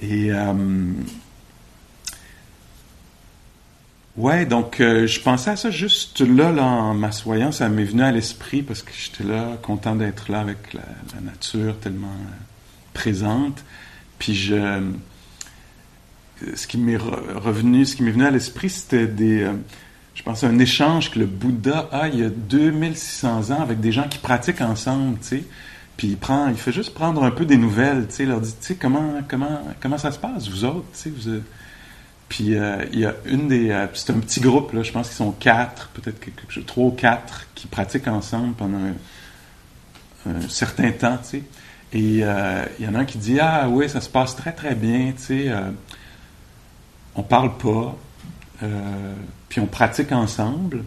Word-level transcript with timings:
Et 0.00 0.30
euh, 0.30 0.52
ouais, 4.16 4.44
donc 4.46 4.80
euh, 4.80 5.06
je 5.06 5.20
pensais 5.20 5.50
à 5.50 5.56
ça 5.56 5.70
juste 5.70 6.20
là, 6.20 6.52
là 6.52 6.64
en 6.64 6.94
m'assoyant, 6.94 7.52
ça 7.52 7.68
m'est 7.68 7.84
venu 7.84 8.02
à 8.02 8.12
l'esprit 8.12 8.62
parce 8.62 8.82
que 8.82 8.92
j'étais 8.96 9.24
là, 9.24 9.56
content 9.62 9.96
d'être 9.96 10.30
là 10.30 10.40
avec 10.40 10.74
la, 10.74 10.82
nature 11.22 11.78
tellement 11.80 12.08
euh, 12.08 12.34
présente. 12.92 13.64
Puis 14.18 14.34
je, 14.34 14.82
ce 16.54 16.66
qui 16.66 16.78
m'est 16.78 16.96
revenu, 16.96 17.84
ce 17.84 17.96
qui 17.96 18.02
m'est 18.02 18.10
venu 18.10 18.24
à 18.24 18.30
l'esprit, 18.30 18.70
c'était 18.70 19.06
des, 19.06 19.50
je 20.14 20.22
pense 20.22 20.42
un 20.44 20.58
échange 20.58 21.10
que 21.10 21.18
le 21.18 21.26
Bouddha 21.26 21.88
a 21.92 22.08
il 22.08 22.20
y 22.20 22.24
a 22.24 22.30
2600 22.30 23.50
ans 23.50 23.60
avec 23.60 23.80
des 23.80 23.92
gens 23.92 24.08
qui 24.08 24.18
pratiquent 24.18 24.62
ensemble, 24.62 25.18
tu 25.20 25.28
sais. 25.28 25.44
Puis 25.96 26.08
il 26.08 26.16
prend, 26.16 26.48
il 26.48 26.56
fait 26.56 26.72
juste 26.72 26.92
prendre 26.92 27.24
un 27.24 27.30
peu 27.30 27.46
des 27.46 27.56
nouvelles, 27.56 28.06
tu 28.08 28.16
sais, 28.16 28.24
leur 28.26 28.40
dit, 28.40 28.54
tu 28.60 28.66
sais, 28.66 28.74
comment, 28.74 29.14
comment, 29.28 29.62
comment 29.80 29.98
ça 29.98 30.12
se 30.12 30.18
passe, 30.18 30.48
vous 30.48 30.64
autres, 30.64 30.84
tu 30.92 30.98
sais, 30.98 31.10
vous, 31.10 31.40
puis 32.28 32.56
euh, 32.56 32.84
il 32.92 33.00
y 33.00 33.06
a 33.06 33.14
une 33.24 33.48
des, 33.48 33.70
euh, 33.70 33.86
c'est 33.94 34.12
un 34.12 34.18
petit 34.18 34.40
groupe 34.40 34.72
là, 34.72 34.82
je 34.82 34.90
pense 34.90 35.08
qu'ils 35.08 35.16
sont 35.16 35.32
quatre, 35.32 35.88
peut-être 35.90 36.18
trois 36.66 36.86
ou 36.86 36.90
quatre 36.90 37.46
qui 37.54 37.66
pratiquent 37.68 38.08
ensemble 38.08 38.54
pendant 38.54 38.78
un, 40.26 40.40
certain 40.48 40.90
temps, 40.90 41.18
tu 41.18 41.38
sais. 41.38 41.42
Et 41.92 42.20
euh, 42.22 42.64
il 42.80 42.84
y 42.84 42.88
en 42.88 42.94
a 42.94 42.98
un 42.98 43.04
qui 43.04 43.18
dit, 43.18 43.38
ah 43.38 43.68
oui, 43.68 43.88
ça 43.88 44.00
se 44.00 44.08
passe 44.08 44.34
très 44.34 44.52
très 44.52 44.74
bien, 44.74 45.12
tu 45.12 45.22
sais, 45.22 45.52
on 47.14 47.22
parle 47.22 47.56
pas, 47.56 47.96
puis 49.48 49.60
on 49.60 49.66
pratique 49.66 50.10
ensemble. 50.10 50.82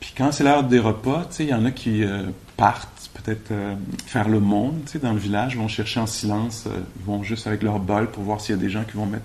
Puis 0.00 0.14
quand 0.16 0.32
c'est 0.32 0.44
l'heure 0.44 0.64
des 0.64 0.78
repas, 0.78 1.26
tu 1.28 1.36
sais, 1.36 1.44
il 1.44 1.50
y 1.50 1.54
en 1.54 1.66
a 1.66 1.70
qui 1.70 2.04
partent 2.56 2.99
peut-être 3.14 3.50
euh, 3.50 3.74
faire 4.06 4.28
le 4.28 4.40
monde, 4.40 4.82
tu 4.86 4.92
sais, 4.92 4.98
dans 4.98 5.12
le 5.12 5.18
village, 5.18 5.56
vont 5.56 5.68
chercher 5.68 6.00
en 6.00 6.06
silence, 6.06 6.64
euh, 6.66 6.80
ils 6.98 7.04
vont 7.04 7.22
juste 7.22 7.46
avec 7.46 7.62
leur 7.62 7.78
bol 7.78 8.10
pour 8.10 8.22
voir 8.22 8.40
s'il 8.40 8.54
y 8.54 8.58
a 8.58 8.60
des 8.60 8.70
gens 8.70 8.84
qui 8.84 8.96
vont 8.96 9.06
mettre. 9.06 9.24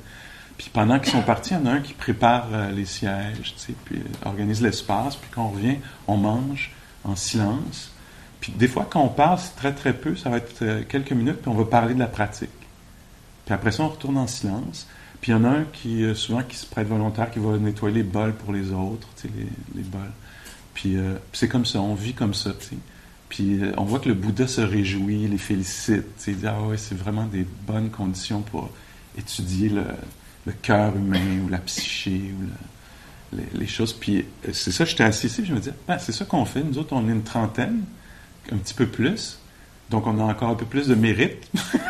Puis 0.58 0.70
pendant 0.72 1.00
qu'ils 1.00 1.12
sont 1.12 1.22
partis, 1.22 1.54
il 1.54 1.58
y 1.58 1.60
en 1.62 1.66
a 1.66 1.72
un 1.72 1.82
qui 1.82 1.94
prépare 1.94 2.48
euh, 2.52 2.72
les 2.72 2.86
sièges, 2.86 3.56
tu 3.56 3.62
sais, 3.62 3.74
puis 3.86 4.02
organise 4.24 4.62
l'espace, 4.62 5.16
puis 5.16 5.30
quand 5.34 5.46
on 5.46 5.50
revient, 5.50 5.78
on 6.08 6.18
mange 6.18 6.72
en 7.04 7.16
silence. 7.16 7.92
Puis 8.40 8.54
des 8.54 8.68
fois, 8.68 8.88
quand 8.90 9.02
on 9.02 9.10
parle, 9.10 9.40
c'est 9.40 9.56
très 9.56 9.74
très 9.74 9.94
peu, 9.94 10.16
ça 10.16 10.30
va 10.30 10.38
être 10.38 10.84
quelques 10.88 11.12
minutes, 11.12 11.42
puis 11.42 11.50
on 11.50 11.56
va 11.56 11.66
parler 11.66 11.94
de 11.94 12.00
la 12.00 12.08
pratique. 12.08 12.50
Puis 13.46 13.54
après 13.54 13.72
ça, 13.72 13.84
on 13.84 13.90
retourne 13.90 14.18
en 14.18 14.28
silence. 14.28 14.88
Puis 15.20 15.32
il 15.32 15.36
y 15.36 15.38
en 15.38 15.44
a 15.46 15.50
un 15.50 15.64
qui, 15.66 16.06
souvent, 16.16 16.44
qui 16.44 16.56
se 16.56 16.66
prête 16.66 16.88
volontaire, 16.88 17.32
qui 17.32 17.40
va 17.40 17.58
nettoyer 17.58 17.96
les 17.96 18.04
bols 18.04 18.34
pour 18.34 18.54
les 18.54 18.72
autres, 18.72 19.08
tu 19.16 19.24
sais, 19.24 19.30
les, 19.36 19.48
les 19.76 19.84
bols. 19.84 20.12
Puis 20.74 20.98
c'est 21.34 21.48
comme 21.48 21.66
ça, 21.66 21.80
on 21.80 21.96
vit 21.96 22.14
comme 22.14 22.34
ça, 22.34 22.52
tu 22.54 22.68
sais. 22.68 22.76
Puis 23.30 23.62
euh, 23.62 23.72
on 23.78 23.84
voit 23.84 24.00
que 24.00 24.08
le 24.08 24.16
Bouddha 24.16 24.48
se 24.48 24.62
réjouit, 24.62 25.28
les 25.28 25.38
félicite. 25.38 26.06
Il 26.28 26.38
dit 26.38 26.48
Ah 26.48 26.62
ouais, 26.62 26.78
c'est 26.78 26.96
vraiment 26.96 27.26
des 27.26 27.46
bonnes 27.66 27.90
conditions 27.90 28.42
pour 28.42 28.70
étudier 29.18 29.70
le, 29.70 29.84
cœur 30.62 30.96
humain 30.96 31.42
ou 31.44 31.50
la 31.50 31.58
psyché 31.58 32.34
ou 32.40 33.38
les, 33.58 33.68
choses. 33.68 33.94
Puis 33.94 34.26
euh, 34.48 34.50
c'est 34.54 34.72
ça, 34.72 34.86
j'étais 34.86 35.04
assis 35.04 35.28
ici, 35.28 35.44
je 35.46 35.54
me 35.54 35.60
dis 35.60 35.72
ah, 35.88 35.98
c'est 36.00 36.12
ça 36.12 36.26
qu'on 36.26 36.46
fait. 36.46 36.64
Nous 36.64 36.78
autres, 36.78 36.94
on 36.94 37.08
est 37.08 37.12
une 37.12 37.24
trentaine, 37.24 37.84
un 38.52 38.58
petit 38.58 38.74
peu 38.74 38.86
plus. 38.86 39.40
Donc 39.90 40.08
on 40.08 40.20
a 40.20 40.24
encore 40.24 40.50
un 40.50 40.56
peu 40.56 40.66
plus 40.66 40.88
de 40.88 40.96
mérite. 40.96 41.50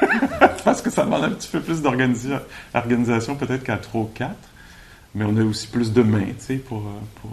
Parce 0.64 0.82
que 0.82 0.90
ça 0.90 1.04
demande 1.06 1.24
un 1.26 1.32
petit 1.32 1.50
peu 1.50 1.62
plus 1.62 1.82
d'organisation, 1.82 3.36
peut-être 3.36 3.64
qu'à 3.64 3.78
trois 3.78 4.02
ou 4.02 4.12
quatre. 4.14 4.50
Mais 5.14 5.26
on 5.26 5.38
a 5.38 5.44
aussi 5.44 5.68
plus 5.68 5.94
de 5.94 6.02
mains, 6.02 6.26
tu 6.26 6.34
sais, 6.40 6.56
pour. 6.56 6.80
Euh, 6.80 7.00
pour 7.22 7.32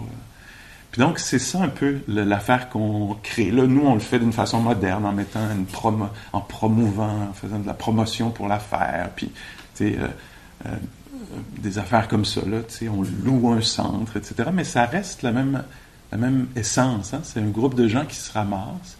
puis 0.93 1.01
donc, 1.01 1.17
c'est 1.17 1.39
ça 1.39 1.59
un 1.59 1.69
peu 1.69 2.01
l'affaire 2.07 2.69
qu'on 2.69 3.17
crée. 3.23 3.49
Là, 3.49 3.65
nous, 3.65 3.81
on 3.81 3.95
le 3.95 3.99
fait 3.99 4.19
d'une 4.19 4.31
façon 4.31 4.59
moderne, 4.59 5.07
en 5.07 5.11
mettant 5.11 5.39
une 5.49 5.65
promo, 5.65 6.05
en 6.33 6.39
promouvant, 6.39 7.29
en 7.29 7.33
faisant 7.33 7.57
de 7.57 7.65
la 7.65 7.73
promotion 7.73 8.29
pour 8.29 8.47
l'affaire, 8.47 9.09
puis, 9.15 9.31
tu 9.73 9.89
sais, 9.89 9.97
euh, 9.97 10.07
euh, 10.67 10.75
des 11.57 11.79
affaires 11.79 12.07
comme 12.07 12.25
ça, 12.25 12.41
là, 12.45 12.61
tu 12.61 12.75
sais, 12.75 12.89
on 12.89 13.01
loue 13.01 13.49
un 13.49 13.61
centre, 13.61 14.17
etc. 14.17 14.51
Mais 14.53 14.63
ça 14.63 14.85
reste 14.85 15.23
la 15.23 15.31
même, 15.31 15.63
essence. 16.55 17.15
Hein? 17.15 17.21
C'est 17.23 17.39
un 17.39 17.49
groupe 17.49 17.73
de 17.73 17.87
gens 17.87 18.05
qui 18.05 18.15
se 18.15 18.31
ramassent 18.31 18.99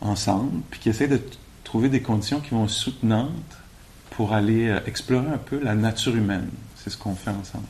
ensemble, 0.00 0.62
puis 0.70 0.80
qui 0.80 0.88
essaient 0.88 1.06
de 1.06 1.20
trouver 1.64 1.90
des 1.90 2.00
conditions 2.00 2.40
qui 2.40 2.52
vont 2.52 2.66
soutenantes 2.66 3.58
pour 4.12 4.32
aller 4.32 4.68
euh, 4.68 4.80
explorer 4.86 5.28
un 5.28 5.36
peu 5.36 5.62
la 5.62 5.74
nature 5.74 6.16
humaine. 6.16 6.48
C'est 6.76 6.88
ce 6.88 6.96
qu'on 6.96 7.14
fait 7.14 7.28
ensemble 7.28 7.66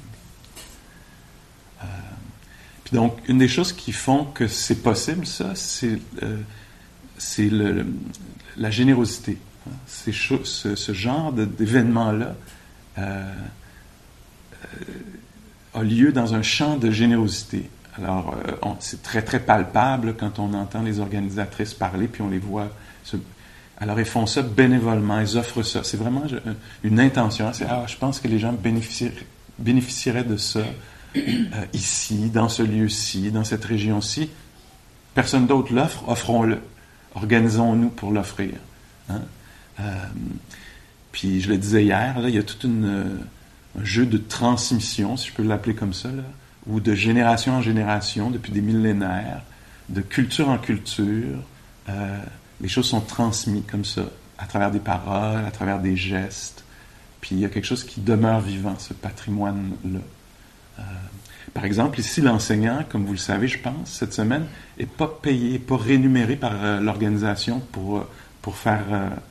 donc, 2.93 3.17
une 3.29 3.39
des 3.39 3.49
choses 3.49 3.73
qui 3.73 3.93
font 3.93 4.25
que 4.25 4.49
c'est 4.49 4.83
possible, 4.83 5.27
ça, 5.27 5.53
c'est 5.55 6.01
euh, 6.23 7.85
la 8.57 8.71
générosité. 8.71 9.39
Hein. 9.69 9.73
Ce, 9.87 10.93
genre 10.93 11.33
d'événement-là 11.33 12.35
euh, 12.99 13.33
euh, 14.65 14.69
a 15.75 15.83
lieu 15.83 16.13
dans 16.13 16.35
un 16.35 16.43
champ 16.43 16.77
de 16.77 16.91
générosité. 16.91 17.71
Alors, 17.97 18.37
c'est 18.81 19.03
très, 19.03 19.23
très 19.23 19.41
palpable 19.41 20.15
quand 20.17 20.39
on 20.39 20.55
entend 20.55 20.83
les 20.83 21.01
organisatrices 21.01 21.75
parler, 21.75 22.09
puis 22.09 22.23
on 22.23 22.29
les 22.29 22.39
voit. 22.39 22.71
alors, 23.79 24.01
ils 24.01 24.07
font 24.07 24.27
ça 24.27 24.43
bénévolement, 24.43 25.21
ils 25.21 25.37
offrent 25.37 25.63
ça. 25.63 25.85
C'est 25.85 25.97
vraiment 25.97 26.25
une 26.83 26.99
intention. 26.99 27.53
C'est, 27.53 27.67
ah, 27.69 27.85
je 27.87 27.97
pense 27.97 28.19
que 28.21 28.29
les 28.29 28.39
gens 28.39 28.55
bénéficieraient 29.59 30.25
de 30.25 30.37
ça. 30.37 30.61
Euh, 31.17 31.65
ici, 31.73 32.31
dans 32.31 32.49
ce 32.49 32.63
lieu-ci, 32.63 33.31
dans 33.31 33.45
cette 33.45 33.65
région-ci. 33.65 34.31
Personne 35.15 35.47
d'autre 35.47 35.73
l'offre, 35.73 36.09
offrons-le. 36.09 36.59
Organisons-nous 37.15 37.91
pour 37.91 38.13
l'offrir. 38.13 38.55
Hein. 39.09 39.23
Euh, 39.81 40.05
puis 41.11 41.41
je 41.41 41.49
le 41.49 41.59
disais 41.59 41.85
hier, 41.85 42.21
là, 42.21 42.29
il 42.29 42.35
y 42.35 42.39
a 42.39 42.43
tout 42.43 42.59
euh, 42.65 43.05
un 43.79 43.85
jeu 43.85 44.07
de 44.07 44.19
transmission, 44.19 45.17
si 45.17 45.29
je 45.29 45.35
peux 45.35 45.43
l'appeler 45.43 45.75
comme 45.75 45.95
ça, 45.95 46.11
ou 46.67 46.79
de 46.79 46.95
génération 46.95 47.55
en 47.55 47.63
génération, 47.63 48.31
depuis 48.31 48.53
des 48.53 48.61
millénaires, 48.61 49.43
de 49.89 50.03
culture 50.03 50.49
en 50.49 50.59
culture. 50.59 51.39
les 52.61 52.69
choses 52.69 52.87
sont 52.87 53.01
transmises 53.01 53.65
comme 53.69 53.85
ça, 53.85 54.03
à 54.39 54.47
travers 54.47 54.71
des 54.71 54.79
paroles, 54.79 55.45
à 55.45 55.51
travers 55.51 55.81
des 55.81 55.97
gestes. 55.97 56.63
Puis 57.21 57.35
il 57.35 57.41
y 57.41 57.45
a 57.45 57.49
quelque 57.49 57.65
chose 57.65 57.83
qui 57.83 58.01
demeure 58.01 58.41
vivant, 58.41 58.77
ce 58.79 58.95
patrimoine-là. 58.95 60.01
Euh, 60.79 60.83
par 61.53 61.65
exemple, 61.65 61.99
ici, 61.99 62.21
l'enseignant, 62.21 62.85
comme 62.89 63.05
vous 63.05 63.13
le 63.13 63.19
savez, 63.19 63.49
je 63.49 63.59
pense, 63.59 63.91
cette 63.91 64.13
semaine, 64.13 64.47
n'est 64.79 64.87
pas 64.87 65.09
payé, 65.09 65.59
pas 65.59 65.77
rémunéré 65.77 66.37
par 66.37 66.53
euh, 66.55 66.81
l'organisation 66.81 67.61
pour, 67.73 67.99
euh, 67.99 68.09
pour, 68.43 68.57
faire, 68.57 68.85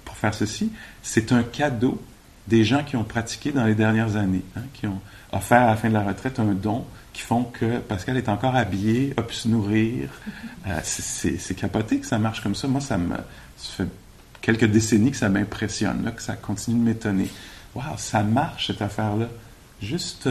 pour 0.05 0.15
faire 0.17 0.33
ceci. 0.33 0.71
C'est 1.01 1.31
un 1.31 1.43
cadeau 1.43 2.01
des 2.47 2.63
gens 2.63 2.83
qui 2.83 2.95
ont 2.95 3.03
pratiqué 3.03 3.51
dans 3.51 3.65
les 3.65 3.75
dernières 3.75 4.15
années, 4.15 4.43
hein, 4.57 4.63
qui 4.73 4.87
ont 4.87 4.99
offert 5.31 5.61
à 5.61 5.67
la 5.67 5.75
fin 5.75 5.89
de 5.89 5.93
la 5.93 6.03
retraite 6.03 6.39
un 6.39 6.53
don 6.53 6.85
qui 7.13 7.21
font 7.21 7.43
que 7.43 7.79
Pascal 7.79 8.17
est 8.17 8.29
encore 8.29 8.55
habillé, 8.55 9.13
a 9.17 9.21
pu 9.21 9.35
se 9.35 9.47
nourrir. 9.47 10.09
c'est 10.83 11.55
capoté 11.55 11.99
que 11.99 12.05
ça 12.05 12.17
marche 12.17 12.41
comme 12.41 12.55
ça. 12.55 12.67
Moi, 12.67 12.81
ça 12.81 12.97
me 12.97 13.15
ça 13.57 13.73
fait 13.77 13.87
quelques 14.41 14.65
décennies 14.65 15.11
que 15.11 15.17
ça 15.17 15.29
m'impressionne, 15.29 16.11
que 16.15 16.21
ça 16.21 16.35
continue 16.35 16.79
de 16.79 16.85
m'étonner. 16.85 17.29
Waouh, 17.75 17.97
ça 17.97 18.23
marche 18.23 18.67
cette 18.67 18.81
affaire-là. 18.81 19.27
Juste 19.81 20.27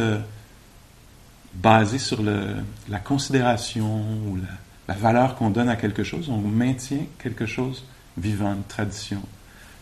basé 1.55 1.99
sur 1.99 2.23
la 2.23 2.99
considération 2.99 4.03
ou 4.27 4.37
la, 4.37 4.95
valeur 4.95 5.35
qu'on 5.35 5.51
donne 5.51 5.69
à 5.69 5.77
quelque 5.77 6.03
chose, 6.03 6.29
on 6.31 6.39
maintient 6.39 7.05
quelque 7.19 7.47
chose 7.47 7.85
vivant, 8.17 8.55
une 8.55 8.65
tradition. 8.65 9.23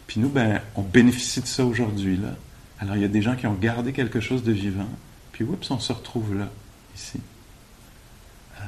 Puis 0.07 0.21
nous, 0.21 0.29
ben, 0.29 0.61
on 0.75 0.83
bénéficie 0.83 1.41
de 1.41 1.47
ça 1.47 1.65
aujourd'hui. 1.65 2.17
Là. 2.17 2.35
Alors, 2.81 2.97
il 2.97 3.03
y 3.03 3.05
a 3.05 3.09
des 3.09 3.23
gens 3.23 3.37
qui 3.37 3.47
ont 3.47 3.55
gardé 3.55 3.93
quelque 3.93 4.21
chose 4.21 4.43
de 4.43 4.53
vivant, 4.53 4.89
puis 5.33 5.45
oups, 5.45 5.71
on 5.71 5.79
se 5.79 5.93
retrouve 5.93 6.37
là, 6.37 6.49
ici. 6.95 7.21
Euh, 8.61 8.65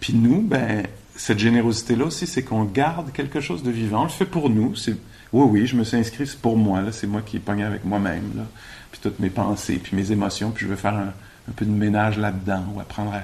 puis 0.00 0.14
nous, 0.14 0.42
ben, 0.42 0.86
cette 1.16 1.38
générosité-là 1.38 2.04
aussi, 2.04 2.26
c'est 2.26 2.42
qu'on 2.42 2.64
garde 2.64 3.12
quelque 3.12 3.40
chose 3.40 3.62
de 3.62 3.70
vivant. 3.70 4.02
On 4.02 4.04
le 4.04 4.10
fait 4.10 4.26
pour 4.26 4.50
nous. 4.50 4.76
C'est, 4.76 4.96
oui, 5.32 5.46
oui, 5.50 5.66
je 5.66 5.76
me 5.76 5.84
suis 5.84 5.96
inscrit, 5.96 6.26
c'est 6.26 6.40
pour 6.40 6.56
moi. 6.56 6.82
Là, 6.82 6.92
c'est 6.92 7.06
moi 7.06 7.22
qui 7.22 7.38
pogne 7.38 7.62
avec 7.62 7.84
moi-même. 7.84 8.30
Là, 8.36 8.42
puis 8.90 9.00
toutes 9.02 9.18
mes 9.18 9.30
pensées, 9.30 9.80
puis 9.82 9.96
mes 9.96 10.12
émotions, 10.12 10.50
puis 10.50 10.64
je 10.64 10.70
veux 10.70 10.76
faire 10.76 10.94
un, 10.94 11.12
un 11.48 11.52
peu 11.52 11.64
de 11.64 11.70
ménage 11.70 12.18
là-dedans, 12.18 12.64
ou 12.74 12.80
apprendre 12.80 13.14
à 13.14 13.22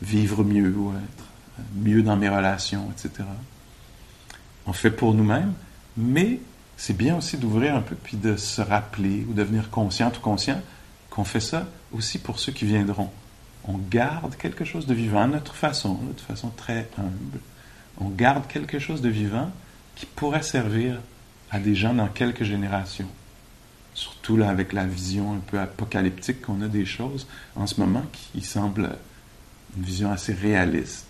vivre 0.00 0.44
mieux, 0.44 0.74
ou 0.76 0.92
être 0.92 1.24
mieux 1.74 2.02
dans 2.02 2.16
mes 2.16 2.28
relations, 2.28 2.88
etc. 2.90 3.24
On 4.66 4.72
fait 4.72 4.90
pour 4.90 5.14
nous-mêmes, 5.14 5.52
mais 5.96 6.40
c'est 6.76 6.96
bien 6.96 7.16
aussi 7.16 7.36
d'ouvrir 7.36 7.74
un 7.74 7.80
peu, 7.80 7.94
puis 7.94 8.16
de 8.16 8.36
se 8.36 8.60
rappeler, 8.60 9.26
ou 9.28 9.34
devenir 9.34 9.70
conscient 9.70 10.12
ou 10.16 10.20
conscient, 10.20 10.60
qu'on 11.10 11.24
fait 11.24 11.40
ça 11.40 11.66
aussi 11.92 12.18
pour 12.18 12.38
ceux 12.38 12.52
qui 12.52 12.64
viendront. 12.64 13.10
On 13.64 13.78
garde 13.78 14.36
quelque 14.36 14.64
chose 14.64 14.86
de 14.86 14.94
vivant 14.94 15.22
à 15.22 15.26
notre 15.26 15.54
façon, 15.54 15.94
de 15.94 16.20
façon 16.20 16.48
très 16.50 16.88
humble. 16.98 17.38
On 17.98 18.08
garde 18.08 18.46
quelque 18.46 18.78
chose 18.78 19.02
de 19.02 19.08
vivant 19.08 19.50
qui 19.94 20.06
pourrait 20.06 20.42
servir 20.42 20.98
à 21.50 21.58
des 21.58 21.74
gens 21.74 21.94
dans 21.94 22.08
quelques 22.08 22.44
générations 22.44 23.08
surtout 23.94 24.36
là 24.36 24.48
avec 24.48 24.72
la 24.72 24.86
vision 24.86 25.34
un 25.34 25.40
peu 25.40 25.58
apocalyptique 25.60 26.42
qu'on 26.42 26.62
a 26.62 26.68
des 26.68 26.84
choses 26.84 27.26
en 27.56 27.66
ce 27.66 27.80
moment, 27.80 28.04
qui 28.12 28.40
semble 28.42 28.96
une 29.76 29.82
vision 29.82 30.10
assez 30.10 30.32
réaliste. 30.32 31.06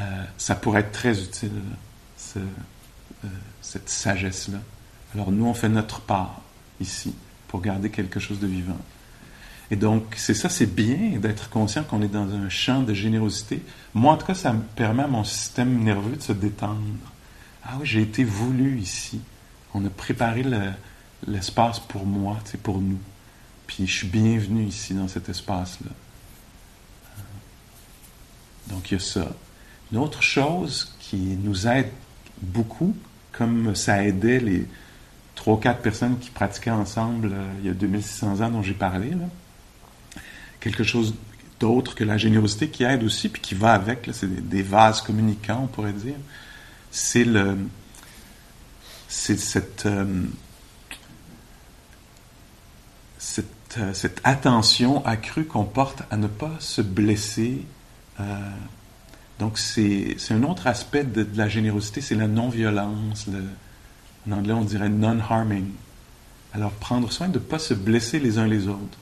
Euh, 0.00 0.24
ça 0.38 0.54
pourrait 0.54 0.80
être 0.80 0.92
très 0.92 1.22
utile, 1.22 1.50
euh, 2.36 2.40
cette 3.60 3.88
sagesse-là. 3.88 4.58
Alors 5.14 5.30
nous, 5.30 5.44
on 5.44 5.54
fait 5.54 5.68
notre 5.68 6.00
part 6.00 6.40
ici, 6.80 7.14
pour 7.48 7.60
garder 7.60 7.90
quelque 7.90 8.18
chose 8.18 8.40
de 8.40 8.46
vivant. 8.46 8.78
Et 9.70 9.76
donc, 9.76 10.14
c'est 10.16 10.34
ça, 10.34 10.48
c'est 10.48 10.66
bien 10.66 11.18
d'être 11.18 11.48
conscient 11.48 11.82
qu'on 11.82 12.02
est 12.02 12.08
dans 12.08 12.28
un 12.30 12.48
champ 12.48 12.82
de 12.82 12.92
générosité. 12.92 13.62
Moi, 13.94 14.12
en 14.12 14.16
tout 14.16 14.26
cas, 14.26 14.34
ça 14.34 14.52
me 14.52 14.60
permet 14.60 15.04
à 15.04 15.06
mon 15.06 15.24
système 15.24 15.82
nerveux 15.82 16.16
de 16.16 16.22
se 16.22 16.32
détendre. 16.32 16.80
Ah 17.64 17.76
oui, 17.80 17.86
j'ai 17.86 18.02
été 18.02 18.24
voulu 18.24 18.78
ici. 18.78 19.20
On 19.72 19.84
a 19.86 19.88
préparé 19.88 20.42
l'espace 21.26 21.80
pour 21.80 22.06
moi, 22.06 22.38
c'est 22.44 22.60
pour 22.60 22.78
nous. 22.78 22.98
Puis 23.66 23.86
je 23.86 23.92
suis 23.92 24.08
bienvenu 24.08 24.64
ici 24.64 24.94
dans 24.94 25.08
cet 25.08 25.28
espace-là. 25.28 25.90
Donc 28.68 28.90
il 28.90 28.94
y 28.94 28.96
a 28.96 29.00
ça. 29.00 29.28
Une 29.90 29.98
autre 29.98 30.22
chose 30.22 30.94
qui 31.00 31.16
nous 31.16 31.66
aide 31.66 31.90
beaucoup, 32.40 32.94
comme 33.32 33.74
ça 33.74 34.04
aidait 34.04 34.40
les 34.40 34.66
trois 35.34 35.58
quatre 35.58 35.80
personnes 35.80 36.18
qui 36.18 36.30
pratiquaient 36.30 36.70
ensemble 36.70 37.30
euh, 37.32 37.52
il 37.60 37.66
y 37.66 37.70
a 37.70 37.74
2600 37.74 38.40
ans 38.40 38.50
dont 38.50 38.62
j'ai 38.62 38.74
parlé, 38.74 39.12
quelque 40.60 40.84
chose 40.84 41.14
d'autre 41.58 41.94
que 41.94 42.04
la 42.04 42.18
générosité 42.18 42.68
qui 42.68 42.84
aide 42.84 43.02
aussi, 43.02 43.28
puis 43.28 43.40
qui 43.40 43.54
va 43.54 43.72
avec, 43.72 44.08
c'est 44.12 44.48
des, 44.48 44.62
vases 44.62 45.00
communicants, 45.00 45.62
on 45.64 45.66
pourrait 45.66 45.92
dire, 45.92 46.16
c'est 46.90 47.24
le 47.24 47.56
c'est 49.08 49.38
cette, 49.38 49.84
euh, 49.86 50.24
cette, 53.22 53.78
euh, 53.78 53.94
cette, 53.94 54.20
attention 54.24 55.04
accrue 55.06 55.44
qu'on 55.44 55.64
porte 55.64 56.02
à 56.10 56.16
ne 56.16 56.26
pas 56.26 56.50
se 56.58 56.82
blesser 56.82 57.64
euh, 58.20 58.24
donc, 59.38 59.58
c'est 59.58 60.16
un 60.30 60.42
autre 60.44 60.68
aspect 60.68 61.02
de, 61.02 61.26
la 61.34 61.48
générosité, 61.48 62.00
c'est 62.00 62.14
la 62.14 62.28
non-violence. 62.28 63.26
En 64.28 64.32
anglais, 64.32 64.52
on 64.52 64.62
dirait 64.62 64.88
non-harming. 64.88 65.68
Alors, 66.54 66.70
prendre 66.70 67.10
soin 67.10 67.26
de 67.26 67.40
ne 67.40 67.44
pas 67.44 67.58
se 67.58 67.74
blesser 67.74 68.20
les 68.20 68.38
uns 68.38 68.46
les 68.46 68.68
autres. 68.68 68.98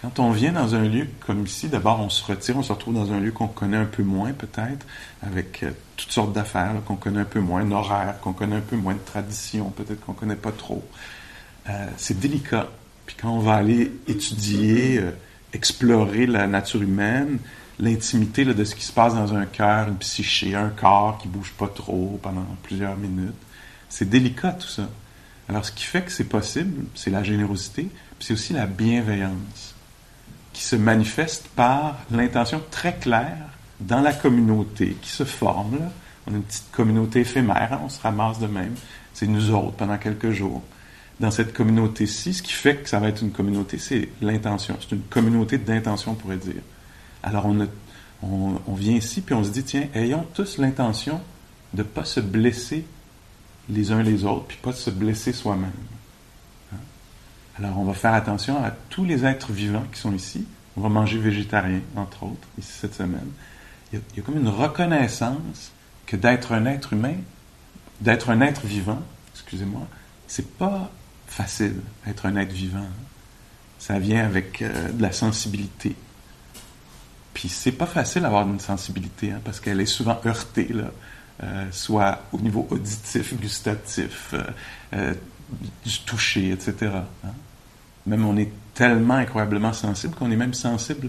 Quand 0.00 0.18
on 0.18 0.30
vient 0.30 0.52
dans 0.52 0.74
un 0.74 0.84
lieu 0.88 1.08
comme 1.26 1.44
ici, 1.44 1.68
d'abord, 1.68 2.00
on 2.00 2.08
se 2.08 2.24
retire, 2.24 2.56
on 2.56 2.62
se 2.62 2.72
retrouve 2.72 2.94
dans 2.94 3.12
un 3.12 3.20
lieu 3.20 3.32
qu'on 3.32 3.48
connaît 3.48 3.76
un 3.76 3.84
peu 3.84 4.02
moins, 4.02 4.32
peut-être, 4.32 4.86
avec 5.22 5.62
euh, 5.62 5.72
toutes 5.98 6.10
sortes 6.10 6.32
d'affaires 6.32 6.72
qu'on 6.86 6.96
connaît 6.96 7.20
un 7.20 7.26
peu 7.26 7.40
moins, 7.40 7.60
un 7.60 7.70
horaire 7.72 8.18
qu'on 8.20 8.32
connaît 8.32 8.56
un 8.56 8.60
peu 8.60 8.76
moins, 8.76 8.94
de 8.94 8.98
traditions, 9.00 9.68
peut-être 9.70 10.00
qu'on 10.06 10.14
connaît 10.14 10.36
pas 10.36 10.52
trop. 10.52 10.82
C'est 11.96 12.18
délicat. 12.18 12.68
Puis 13.06 13.16
quand 13.20 13.30
on 13.30 13.40
va 13.40 13.54
aller 13.54 13.92
étudier, 14.06 15.00
explorer 15.52 16.26
la 16.26 16.46
nature 16.46 16.82
humaine, 16.82 17.38
l'intimité 17.78 18.44
de 18.44 18.64
ce 18.64 18.74
qui 18.74 18.84
se 18.84 18.92
passe 18.92 19.14
dans 19.14 19.34
un 19.34 19.44
cœur, 19.44 19.88
une 19.88 19.96
psyché, 19.96 20.54
un 20.54 20.68
corps 20.68 21.18
qui 21.18 21.28
bouge 21.28 21.52
pas 21.52 21.68
trop 21.68 22.18
pendant 22.22 22.46
plusieurs 22.62 22.96
minutes. 22.96 23.34
C'est 23.88 24.08
délicat 24.08 24.52
tout 24.52 24.68
ça. 24.68 24.88
Alors 25.48 25.64
ce 25.64 25.72
qui 25.72 25.84
fait 25.84 26.02
que 26.02 26.12
c'est 26.12 26.24
possible, 26.28 26.84
c'est 26.94 27.10
la 27.10 27.22
générosité, 27.22 27.82
puis 28.18 28.26
c'est 28.26 28.34
aussi 28.34 28.52
la 28.52 28.66
bienveillance 28.66 29.74
qui 30.52 30.62
se 30.62 30.76
manifeste 30.76 31.48
par 31.48 31.98
l'intention 32.10 32.62
très 32.70 32.94
claire 32.94 33.48
dans 33.80 34.00
la 34.00 34.12
communauté 34.12 34.96
qui 35.00 35.10
se 35.10 35.24
forme. 35.24 35.78
On 36.26 36.34
a 36.34 36.36
une 36.36 36.42
petite 36.42 36.70
communauté 36.70 37.20
éphémère, 37.20 37.72
hein, 37.72 37.80
on 37.84 37.88
se 37.88 38.00
ramasse 38.00 38.38
de 38.38 38.46
même. 38.46 38.74
C'est 39.12 39.26
nous 39.26 39.50
autres 39.50 39.72
pendant 39.72 39.98
quelques 39.98 40.30
jours. 40.30 40.62
Dans 41.20 41.30
cette 41.30 41.52
communauté-ci, 41.52 42.34
ce 42.34 42.42
qui 42.42 42.52
fait 42.52 42.76
que 42.76 42.88
ça 42.88 42.98
va 42.98 43.08
être 43.08 43.22
une 43.22 43.32
communauté, 43.32 43.78
c'est 43.78 44.08
l'intention. 44.20 44.76
C'est 44.80 44.94
une 44.94 45.02
communauté 45.02 45.58
d'intention, 45.58 46.12
on 46.12 46.14
pourrait 46.14 46.36
dire. 46.36 46.62
Alors 47.22 47.46
on, 47.46 48.74
vient 48.74 48.96
ici, 48.96 49.20
puis 49.20 49.34
on 49.34 49.44
se 49.44 49.50
dit, 49.50 49.62
tiens, 49.62 49.88
ayons 49.94 50.26
tous 50.34 50.58
l'intention 50.58 51.20
de 51.74 51.82
ne 51.82 51.86
pas 51.86 52.04
se 52.04 52.20
blesser 52.20 52.84
les 53.68 53.92
uns 53.92 54.02
les 54.02 54.24
autres, 54.24 54.46
puis 54.46 54.58
pas 54.60 54.72
se 54.72 54.90
blesser 54.90 55.32
soi-même. 55.32 55.70
Hein? 56.72 56.78
Alors 57.58 57.78
on 57.78 57.84
va 57.84 57.94
faire 57.94 58.14
attention 58.14 58.62
à 58.62 58.70
tous 58.70 59.04
les 59.04 59.24
êtres 59.24 59.52
vivants 59.52 59.84
qui 59.92 60.00
sont 60.00 60.12
ici. 60.12 60.44
On 60.76 60.80
va 60.80 60.88
manger 60.88 61.18
végétarien, 61.18 61.80
entre 61.96 62.24
autres, 62.24 62.48
ici 62.58 62.72
cette 62.72 62.94
semaine. 62.94 63.30
Il 63.92 64.00
y 64.16 64.20
a, 64.20 64.22
comme 64.22 64.38
une 64.38 64.48
reconnaissance 64.48 65.72
que 66.06 66.16
d'être 66.16 66.52
un 66.52 66.66
être 66.66 66.94
humain, 66.94 67.16
d'être 68.00 68.30
un 68.30 68.40
être 68.40 68.66
vivant, 68.66 69.00
excusez-moi, 69.34 69.86
c'est 70.26 70.56
pas 70.56 70.90
facile, 71.32 71.76
être 72.06 72.26
un 72.26 72.36
être 72.36 72.52
vivant. 72.52 72.86
Ça 73.78 73.98
vient 73.98 74.24
avec 74.24 74.62
euh, 74.62 74.90
de 74.92 75.02
la 75.02 75.12
sensibilité, 75.12 75.96
puis 77.34 77.48
c'est 77.48 77.72
pas 77.72 77.86
facile 77.86 78.22
d'avoir 78.22 78.46
une 78.46 78.60
sensibilité, 78.60 79.32
hein, 79.32 79.40
parce 79.44 79.58
qu'elle 79.58 79.80
est 79.80 79.86
souvent 79.86 80.20
heurtée, 80.26 80.68
euh, 81.42 81.66
soit 81.72 82.22
au 82.32 82.38
niveau 82.38 82.66
auditif, 82.70 83.34
gustatif, 83.40 84.34
euh, 84.92 85.14
du 85.84 85.98
toucher, 86.00 86.50
etc. 86.50 86.92
Hein. 87.24 87.30
Même 88.06 88.24
on 88.24 88.36
est 88.36 88.52
tellement 88.74 89.14
incroyablement 89.14 89.72
sensible 89.72 90.14
qu'on 90.14 90.30
est 90.30 90.36
même 90.36 90.54
sensible 90.54 91.08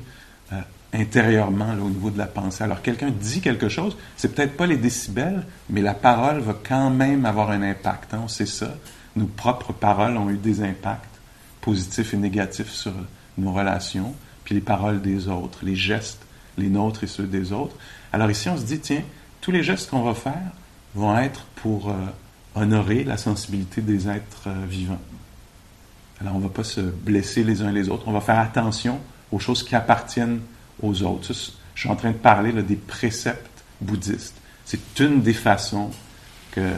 intérieurement 0.93 1.73
au 1.73 1.89
niveau 1.89 2.11
de 2.11 2.19
la 2.19 2.27
pensée. 2.27 2.63
Alors 2.63 2.81
quelqu'un 2.81 3.09
dit 3.09 3.41
quelque 3.41 3.67
chose, 3.67 3.97
c'est 4.15 4.33
peut-être 4.33 4.55
pas 4.55 4.67
les 4.67 4.77
décibels, 4.77 5.43
mais 5.69 5.81
la 5.81 5.95
parole 5.95 6.39
va 6.39 6.55
quand 6.63 6.91
même 6.91 7.25
avoir 7.25 7.49
un 7.49 7.63
impact. 7.63 8.13
Hein, 8.13 8.21
on 8.25 8.27
sait 8.27 8.45
ça. 8.45 8.75
Nos 9.15 9.27
propres 9.27 9.73
paroles 9.73 10.17
ont 10.17 10.29
eu 10.29 10.37
des 10.37 10.61
impacts 10.63 11.19
positifs 11.61 12.13
et 12.13 12.17
négatifs 12.17 12.71
sur 12.71 12.93
nos 13.37 13.51
relations 13.51 14.13
puis 14.43 14.55
les 14.55 14.61
paroles 14.61 15.01
des 15.01 15.27
autres, 15.27 15.59
les 15.63 15.75
gestes, 15.75 16.21
les 16.57 16.69
nôtres 16.69 17.03
et 17.03 17.07
ceux 17.07 17.25
des 17.25 17.51
autres. 17.51 17.75
Alors 18.11 18.29
ici, 18.29 18.49
on 18.49 18.57
se 18.57 18.63
dit, 18.63 18.79
tiens, 18.79 19.01
tous 19.41 19.51
les 19.51 19.63
gestes 19.63 19.89
qu'on 19.89 20.03
va 20.03 20.13
faire 20.13 20.51
vont 20.95 21.17
être 21.17 21.45
pour 21.55 21.89
euh, 21.89 21.93
honorer 22.55 23.03
la 23.03 23.17
sensibilité 23.17 23.81
des 23.81 24.07
êtres 24.07 24.47
euh, 24.47 24.65
vivants. 24.67 25.01
Alors 26.21 26.35
on 26.35 26.39
ne 26.39 26.43
va 26.43 26.49
pas 26.49 26.63
se 26.63 26.81
blesser 26.81 27.43
les 27.43 27.61
uns 27.61 27.71
les 27.71 27.89
autres, 27.89 28.07
on 28.07 28.11
va 28.11 28.21
faire 28.21 28.39
attention 28.39 28.99
aux 29.31 29.39
choses 29.39 29.63
qui 29.63 29.75
appartiennent 29.75 30.41
aux 30.81 31.01
autres. 31.03 31.33
je 31.33 31.79
suis 31.79 31.89
en 31.89 31.95
train 31.95 32.11
de 32.11 32.17
parler 32.17 32.51
des 32.63 32.75
préceptes 32.75 33.63
bouddhistes. 33.81 34.35
C'est 34.63 34.99
une 34.99 35.21
des 35.21 35.33
façons 35.33 35.89
que 36.51 36.71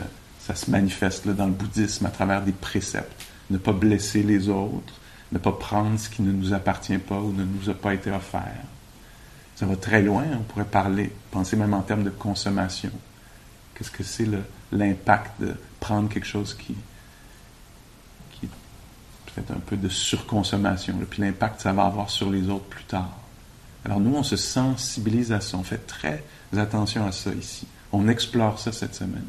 ça 0.46 0.54
se 0.54 0.70
manifeste 0.70 1.28
dans 1.28 1.48
le 1.48 1.52
bouddhisme 1.52 2.06
à 2.06 2.10
travers 2.10 2.44
des 2.44 2.52
préceptes. 2.52 3.26
Ne 3.50 3.58
pas 3.58 3.74
blesser 3.74 4.22
les 4.22 4.48
autres, 4.48 4.94
ne 5.32 5.40
pas 5.40 5.52
prendre 5.52 6.00
ce 6.00 6.08
qui 6.08 6.22
ne 6.22 6.32
nous 6.32 6.54
appartient 6.54 7.00
pas 7.00 7.20
ou 7.20 7.34
ne 7.34 7.44
nous 7.44 7.70
a 7.70 7.74
pas 7.74 7.96
été 7.96 8.12
offert. 8.12 8.64
Ça 9.56 9.66
va 9.66 9.76
très 9.76 10.04
loin, 10.04 10.24
on 10.34 10.44
pourrait 10.44 10.66
parler, 10.66 11.12
penser 11.32 11.56
même 11.56 11.74
en 11.74 11.82
termes 11.82 12.04
de 12.04 12.12
consommation. 12.12 12.92
Qu'est-ce 13.74 13.90
que 13.90 14.04
c'est 14.04 14.28
l'impact 14.72 15.42
de 15.42 15.56
prendre 15.80 16.10
quelque 16.10 16.28
chose 16.28 16.54
qui, 16.54 16.76
qui 18.34 18.48
peut-être 19.26 19.52
un 19.52 19.62
peu 19.66 19.78
de 19.78 19.90
surconsommation, 19.90 21.00
puis 21.10 21.24
l'impact 21.24 21.58
que 21.58 21.64
ça 21.64 21.74
va 21.74 21.86
avoir 21.86 22.12
sur 22.12 22.30
les 22.30 22.50
autres 22.50 22.66
plus 22.66 22.84
tard. 22.84 23.18
Alors 23.84 24.00
nous, 24.00 24.16
on 24.16 24.24
se 24.24 24.38
sensibilise 24.38 25.32
à 25.32 25.42
ça, 25.42 25.58
on 25.58 25.64
fait 25.64 25.88
très 25.88 26.24
attention 26.56 27.06
à 27.08 27.12
ça 27.12 27.32
ici. 27.32 27.66
On 27.92 28.08
explore 28.08 28.60
ça 28.60 28.72
cette 28.72 28.94
semaine. 28.94 29.26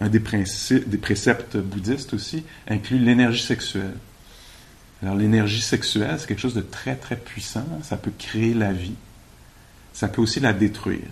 Un 0.00 0.08
des, 0.08 0.20
principes, 0.20 0.88
des 0.88 0.98
préceptes 0.98 1.56
bouddhistes 1.58 2.14
aussi 2.14 2.44
inclut 2.68 2.98
l'énergie 2.98 3.42
sexuelle. 3.42 3.96
Alors 5.02 5.14
l'énergie 5.14 5.60
sexuelle, 5.60 6.16
c'est 6.18 6.26
quelque 6.26 6.40
chose 6.40 6.54
de 6.54 6.60
très, 6.60 6.96
très 6.96 7.16
puissant. 7.16 7.66
Ça 7.82 7.96
peut 7.96 8.12
créer 8.16 8.54
la 8.54 8.72
vie. 8.72 8.94
Ça 9.92 10.08
peut 10.08 10.22
aussi 10.22 10.40
la 10.40 10.52
détruire. 10.52 11.08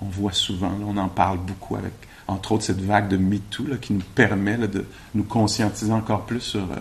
On 0.00 0.06
voit 0.06 0.32
souvent, 0.32 0.72
on 0.86 0.96
en 0.96 1.08
parle 1.08 1.38
beaucoup 1.38 1.76
avec, 1.76 1.92
entre 2.26 2.52
autres, 2.52 2.64
cette 2.64 2.80
vague 2.80 3.08
de 3.08 3.16
MeToo 3.16 3.66
là, 3.66 3.76
qui 3.76 3.94
nous 3.94 4.02
permet 4.14 4.58
de 4.58 4.84
nous 5.14 5.24
conscientiser 5.24 5.92
encore 5.92 6.26
plus 6.26 6.40
sur 6.40 6.60
euh, 6.60 6.76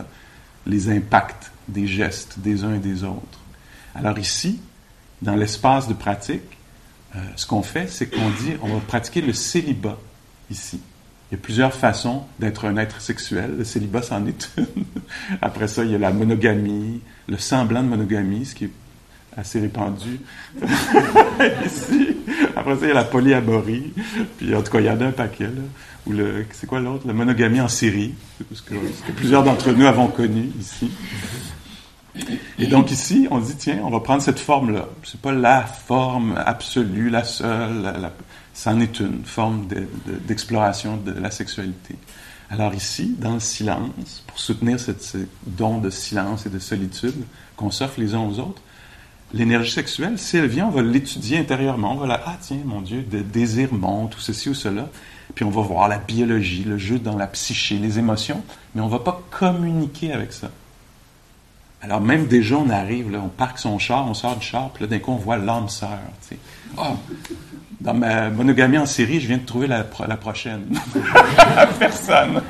les 0.66 0.90
impacts 0.90 1.52
des 1.68 1.88
gestes 1.88 2.40
des 2.40 2.64
uns 2.64 2.76
et 2.76 2.80
des 2.80 3.04
autres. 3.04 3.40
Alors 3.94 4.20
ici, 4.20 4.60
dans 5.22 5.36
l'espace 5.36 5.88
de 5.88 5.94
pratique, 5.94 6.42
euh, 7.16 7.20
ce 7.38 7.46
qu'on 7.46 7.64
fait, 7.64 7.88
c'est 7.90 8.08
qu'on 8.08 8.30
dit, 8.30 8.54
on 8.62 8.74
va 8.74 8.80
pratiquer 8.82 9.22
le 9.22 9.34
célibat 9.34 9.98
ici. 10.50 10.82
Il 11.32 11.36
y 11.36 11.38
a 11.40 11.42
plusieurs 11.42 11.74
façons 11.74 12.24
d'être 12.40 12.66
un 12.66 12.78
être 12.78 13.02
sexuel. 13.02 13.56
Le 13.58 13.64
célibat, 13.64 14.02
c'en 14.02 14.26
est 14.28 14.50
une. 14.58 14.66
Après 15.42 15.68
ça, 15.68 15.84
il 15.84 15.92
y 15.92 15.96
a 15.96 15.98
la 15.98 16.12
monogamie, 16.12 17.02
le 17.28 17.38
semblant 17.38 17.82
de 17.82 17.88
monogamie, 17.88 18.46
ce 18.46 18.56
qui 18.56 18.66
est 18.66 18.72
assez 19.36 19.60
répandu 19.60 20.20
ici. 21.66 22.18
Après 22.56 22.76
ça, 22.76 22.82
il 22.84 22.88
y 22.88 22.92
a 22.92 22.96
la 22.96 23.04
polyamorie. 23.04 23.94
Puis 24.38 24.56
en 24.56 24.62
tout 24.62 24.72
cas, 24.72 24.80
il 24.80 24.86
y 24.86 24.90
en 24.90 25.02
a 25.02 25.06
un 25.06 25.12
paquet. 25.12 25.46
Là. 25.46 25.62
Ou 26.08 26.14
le, 26.14 26.46
c'est 26.52 26.68
quoi 26.68 26.80
l'autre? 26.80 27.08
La 27.08 27.14
monogamie 27.14 27.60
en 27.60 27.68
série, 27.68 28.14
ce 28.54 28.62
que, 28.62 28.76
que 28.76 29.12
plusieurs 29.12 29.44
d'entre 29.44 29.72
nous 29.72 29.86
avons 29.86 30.08
connu 30.08 30.52
ici. 30.60 30.92
Et 32.60 32.68
donc 32.68 32.92
ici, 32.92 33.28
on 33.32 33.40
dit, 33.40 33.56
tiens, 33.58 33.80
on 33.84 33.90
va 33.90 34.00
prendre 34.00 34.22
cette 34.22 34.40
forme-là. 34.40 34.88
C'est 35.04 35.20
pas 35.20 35.34
la 35.34 35.64
forme 35.64 36.36
absolue, 36.38 37.10
la 37.10 37.24
seule, 37.24 38.12
c'en 38.56 38.80
est 38.80 39.00
une 39.02 39.24
forme 39.26 39.68
d'exploration 40.26 40.98
de, 40.98 41.12
la 41.12 41.30
sexualité. 41.30 41.96
Alors 42.50 42.74
ici, 42.74 43.16
dans 43.20 43.34
le 43.34 43.40
silence, 43.40 44.24
pour 44.26 44.40
soutenir 44.40 44.80
ce 44.80 44.92
don 45.46 45.80
de 45.80 45.90
silence 45.90 46.46
et 46.46 46.50
de 46.50 46.60
solitude 46.60 47.26
qu'on 47.58 47.70
s'offre 47.70 48.00
les 48.00 48.16
uns 48.16 48.22
aux 48.22 48.40
autres, 48.40 48.62
l'énergie 49.34 49.72
sexuelle, 49.72 50.18
si 50.18 50.38
elle 50.38 50.48
vient, 50.48 50.68
on 50.68 50.72
va 50.72 50.82
l'étudier 50.82 51.38
intérieurement. 51.38 51.94
On 51.94 51.98
va 51.98 52.08
la, 52.08 52.22
ah 52.26 52.38
tiens, 52.40 52.60
mon 52.64 52.82
Dieu, 52.82 53.04
de 53.04 53.20
désir 53.20 53.74
monte, 53.74 54.16
ou 54.16 54.20
ceci 54.22 54.50
ou 54.50 54.54
cela. 54.54 54.90
Puis 55.34 55.44
on 55.44 55.50
va 55.50 55.62
voir 55.62 55.90
la 55.90 55.98
biologie, 55.98 56.64
le 56.64 56.78
jeu 56.78 56.98
dans 56.98 57.18
la 57.18 57.28
psyché, 57.28 57.78
les 57.78 58.00
émotions, 58.00 58.42
mais 58.74 58.82
on 58.82 58.86
ne 58.86 58.92
va 58.92 59.00
pas 59.00 59.22
communiquer 59.32 60.14
avec 60.14 60.32
ça. 60.32 60.50
Alors 61.86 62.02
même 62.02 62.26
déjà, 62.26 62.56
on 62.56 62.72
arrive, 62.72 63.12
là, 63.12 63.22
on 63.24 63.30
parque 63.30 63.60
son 63.60 63.78
char, 63.78 64.08
on 64.10 64.16
sort 64.16 64.38
du 64.38 64.46
char, 64.46 64.72
puis 64.72 64.84
là, 64.84 64.90
d'un 64.90 64.98
coup, 64.98 65.12
on 65.12 65.18
voit 65.18 65.38
l'âme 65.38 65.70
sœur. 65.70 66.00
Oh, 66.80 66.96
dans 67.80 67.94
ma 67.94 68.32
monogamie 68.32 68.80
en 68.80 68.88
série, 68.88 69.20
je 69.20 69.28
viens 69.28 69.38
de 69.38 69.46
trouver 69.46 69.68
la, 69.68 69.86
la 70.08 70.18
prochaine. 70.18 70.66
Personne. 71.80 72.42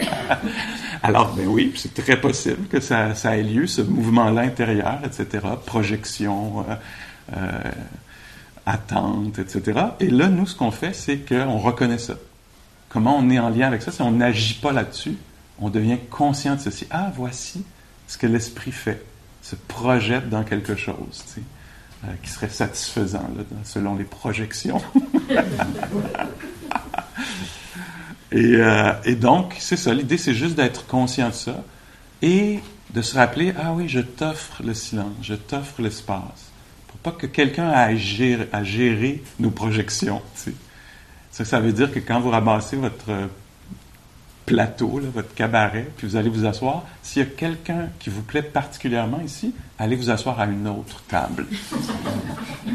Alors, 1.04 1.34
ben 1.36 1.48
oui, 1.48 1.74
c'est 1.76 1.94
très 1.94 2.16
possible 2.16 2.70
que 2.70 2.80
ça, 2.80 3.14
ça 3.14 3.36
ait 3.36 3.44
lieu, 3.44 3.68
ce 3.68 3.82
mouvement-là 3.82 4.44
intérieur, 4.44 5.00
etc., 5.04 5.46
projection, 5.66 6.62
euh, 6.62 6.76
euh, 7.36 7.72
attente, 8.66 9.38
etc. 9.38 9.82
Et 10.00 10.10
là, 10.10 10.30
nous, 10.30 10.48
ce 10.48 10.56
qu'on 10.56 10.72
fait, 10.72 10.94
c'est 10.94 11.18
qu'on 11.18 11.58
reconnaît 11.58 11.98
ça. 11.98 12.14
Comment 12.88 13.18
on 13.18 13.30
est 13.30 13.40
en 13.40 13.50
lien 13.50 13.68
avec 13.68 13.82
ça? 13.82 13.92
Si 13.92 14.02
on 14.02 14.12
n'agit 14.12 14.54
pas 14.54 14.72
là-dessus, 14.72 15.18
on 15.60 15.70
devient 15.70 15.98
conscient 16.10 16.56
de 16.56 16.62
ceci. 16.62 16.88
Ah, 16.90 17.12
voici 17.14 17.66
ce 18.08 18.18
que 18.18 18.28
l'esprit 18.28 18.72
fait, 18.72 19.04
se 19.46 19.56
projette 19.56 20.28
dans 20.28 20.44
quelque 20.44 20.76
chose, 20.76 21.24
euh, 22.04 22.08
qui 22.24 22.32
serait 22.32 22.50
satisfaisant, 22.50 23.30
selon 23.64 23.94
les 23.94 24.04
projections. 24.04 24.82
et, 28.32 28.56
euh, 28.56 28.92
et, 29.04 29.14
donc, 29.14 29.56
c'est 29.60 29.78
ça, 29.78 29.94
l'idée, 29.94 30.18
c'est 30.18 30.34
juste 30.34 30.56
d'être 30.56 30.88
conscient 30.88 31.30
de 31.30 31.34
ça 31.36 31.64
et 32.24 32.60
de 32.92 33.02
se 33.04 33.16
rappeler, 33.16 33.54
ah 33.62 33.74
oui, 33.74 33.88
je 33.88 34.00
t'offre 34.00 34.64
le 34.64 34.74
silence, 34.74 35.14
je 35.22 35.36
t'offre 35.36 35.80
l'espace, 35.80 36.50
pour 36.88 36.98
pas 36.98 37.12
que 37.12 37.28
quelqu'un 37.28 37.70
à 37.70 37.96
gérer, 37.96 39.22
nos 39.38 39.52
projections. 39.52 40.24
Ça, 41.30 41.46
ça 41.46 41.60
veut 41.60 41.72
dire 41.72 41.92
que 41.92 42.00
quand 42.00 42.20
vous 42.20 42.32
ramassez 42.32 42.78
votre 42.78 43.12
plateau, 44.46 45.02
votre 45.14 45.34
cabaret, 45.34 45.88
puis 45.98 46.08
vous 46.08 46.16
allez 46.16 46.30
vous 46.30 46.46
asseoir. 46.46 46.86
S'il 47.02 47.24
y 47.24 47.26
a 47.26 47.30
quelqu'un 47.30 47.90
qui 48.00 48.10
vous 48.10 48.22
plaît 48.22 48.44
particulièrement 48.44 49.22
ici, 49.22 49.54
allez 49.80 49.96
vous 49.96 50.10
asseoir 50.10 50.40
à 50.40 50.46
une 50.46 50.68
autre 50.68 51.02
table. 51.08 51.48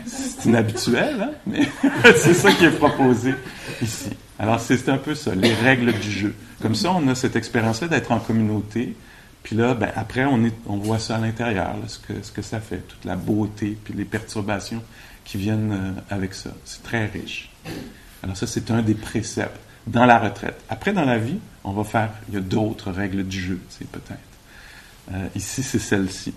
C'est 0.07 0.47
inhabituel, 0.47 1.21
hein? 1.21 1.31
mais 1.47 1.69
c'est 2.17 2.35
ça 2.35 2.53
qui 2.53 2.65
est 2.65 2.77
proposé 2.79 3.35
ici. 3.81 4.11
Alors, 4.39 4.59
c'est 4.59 4.89
un 4.89 4.97
peu 4.97 5.15
ça, 5.15 5.35
les 5.35 5.55
règles 5.55 5.93
du 5.93 6.11
jeu. 6.11 6.35
Comme 6.63 6.75
ça, 6.75 6.93
on 6.93 7.07
a 7.09 7.15
cette 7.15 7.37
expérience-là 7.37 7.89
d'être 7.89 8.11
en 8.11 8.19
communauté. 8.19 8.97
Puis 9.43 9.57
là, 9.57 9.75
ben, 9.75 9.91
après, 9.95 10.25
on, 10.25 10.45
est, 10.45 10.55
on 10.67 10.77
voit 10.77 10.99
ça 10.99 11.17
à 11.17 11.19
l'intérieur, 11.19 11.77
ce 11.87 11.99
que, 11.99 12.23
ce 12.23 12.33
que 12.33 12.43
ça 12.43 12.61
fait, 12.61 12.79
toute 12.79 13.05
la 13.05 13.17
beauté, 13.17 13.77
puis 13.83 13.95
les 13.95 14.05
perturbations 14.05 14.83
qui 15.25 15.39
viennent 15.39 15.73
euh, 15.73 16.15
avec 16.15 16.35
ça. 16.35 16.51
C'est 16.65 16.83
très 16.83 17.07
riche. 17.07 17.51
Alors 18.23 18.37
ça, 18.37 18.47
c'est 18.47 18.71
un 18.71 18.83
des 18.83 18.95
préceptes 18.95 19.61
dans 19.91 20.07
la 20.07 20.19
retraite. 20.19 20.61
Après, 20.69 20.93
dans 20.93 21.05
la 21.05 21.19
vie, 21.19 21.39
on 21.65 21.73
va 21.73 21.85
faire, 21.85 22.11
il 22.29 22.35
y 22.35 22.39
a 22.39 22.41
d'autres 22.41 22.93
règles 22.93 23.25
du 23.25 23.41
jeu, 23.41 23.61
c'est 23.69 23.89
peut-être. 23.89 24.19
Euh, 25.13 25.27
ici, 25.35 25.63
c'est 25.63 25.81
celle-ci. 25.81 26.33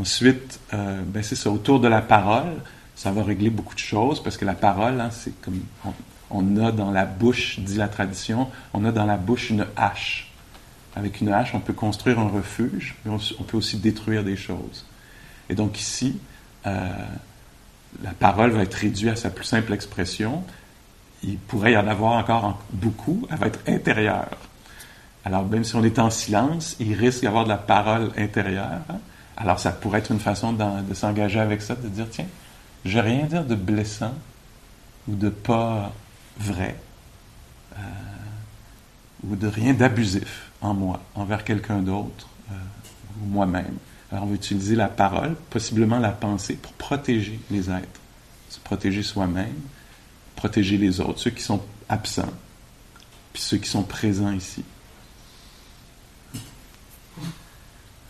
Ensuite, 0.00 0.60
euh, 0.72 1.02
ben 1.04 1.22
c'est 1.22 1.36
ça, 1.36 1.50
autour 1.50 1.80
de 1.80 1.88
la 1.88 2.00
parole, 2.00 2.54
ça 2.94 3.10
va 3.10 3.24
régler 3.24 3.50
beaucoup 3.50 3.74
de 3.74 3.80
choses, 3.80 4.22
parce 4.22 4.36
que 4.36 4.44
la 4.44 4.54
parole, 4.54 5.00
hein, 5.00 5.10
c'est 5.10 5.40
comme, 5.40 5.60
on, 6.30 6.56
a 6.56 6.70
dans 6.70 6.92
la 6.92 7.04
bouche, 7.04 7.58
dit 7.58 7.76
la 7.76 7.88
tradition, 7.88 8.48
on 8.72 8.84
a 8.84 8.92
dans 8.92 9.06
la 9.06 9.16
bouche 9.16 9.50
une 9.50 9.66
hache. 9.76 10.30
Avec 10.96 11.20
une 11.20 11.30
hache, 11.30 11.54
on 11.54 11.60
peut 11.60 11.72
construire 11.72 12.20
un 12.20 12.28
refuge, 12.28 12.94
mais 13.04 13.10
on, 13.10 13.42
peut 13.42 13.56
aussi 13.56 13.78
détruire 13.78 14.22
des 14.22 14.36
choses. 14.36 14.86
Et 15.48 15.56
donc 15.56 15.80
ici, 15.80 16.20
euh, 16.66 16.88
la 18.02 18.12
parole 18.12 18.52
va 18.52 18.62
être 18.62 18.74
réduite 18.74 19.10
à 19.10 19.16
sa 19.16 19.30
plus 19.30 19.44
simple 19.44 19.72
expression, 19.72 20.44
il 21.26 21.38
pourrait 21.38 21.72
y 21.72 21.76
en 21.76 21.88
avoir 21.88 22.12
encore 22.12 22.62
beaucoup, 22.72 23.26
elle 23.30 23.38
va 23.38 23.46
être 23.46 23.60
intérieure. 23.66 24.28
Alors, 25.24 25.46
même 25.46 25.64
si 25.64 25.74
on 25.74 25.82
est 25.82 25.98
en 25.98 26.10
silence, 26.10 26.76
il 26.80 26.94
risque 26.94 27.20
d'y 27.20 27.26
avoir 27.26 27.44
de 27.44 27.48
la 27.48 27.56
parole 27.56 28.10
intérieure. 28.16 28.80
Hein. 28.90 28.98
Alors, 29.36 29.58
ça 29.58 29.72
pourrait 29.72 30.00
être 30.00 30.12
une 30.12 30.20
façon 30.20 30.52
de, 30.52 30.94
s'engager 30.94 31.40
avec 31.40 31.62
ça, 31.62 31.74
de 31.74 31.88
dire, 31.88 32.06
tiens, 32.10 32.26
je 32.84 32.94
vais 32.94 33.00
rien 33.00 33.24
dire 33.24 33.44
de 33.44 33.54
blessant 33.54 34.12
ou 35.08 35.14
de 35.14 35.30
pas 35.30 35.92
vrai, 36.38 36.76
euh, 37.76 37.80
ou 39.26 39.36
de 39.36 39.46
rien 39.46 39.72
d'abusif 39.72 40.50
en 40.60 40.74
moi, 40.74 41.02
envers 41.14 41.44
quelqu'un 41.44 41.78
d'autre 41.78 42.28
euh, 42.50 42.54
ou 43.22 43.26
moi-même. 43.26 43.76
Alors, 44.12 44.24
on 44.24 44.26
va 44.26 44.34
utiliser 44.34 44.76
la 44.76 44.88
parole, 44.88 45.36
possiblement 45.48 45.98
la 45.98 46.12
pensée, 46.12 46.54
pour 46.54 46.72
protéger 46.74 47.40
les 47.50 47.70
êtres, 47.70 48.00
se 48.50 48.60
protéger 48.60 49.02
soi-même, 49.02 49.56
protéger 50.36 50.76
les 50.76 51.00
autres, 51.00 51.18
ceux 51.18 51.30
qui 51.30 51.42
sont 51.42 51.62
absents, 51.88 52.32
puis 53.32 53.42
ceux 53.42 53.58
qui 53.58 53.68
sont 53.68 53.82
présents 53.82 54.32
ici. 54.32 54.64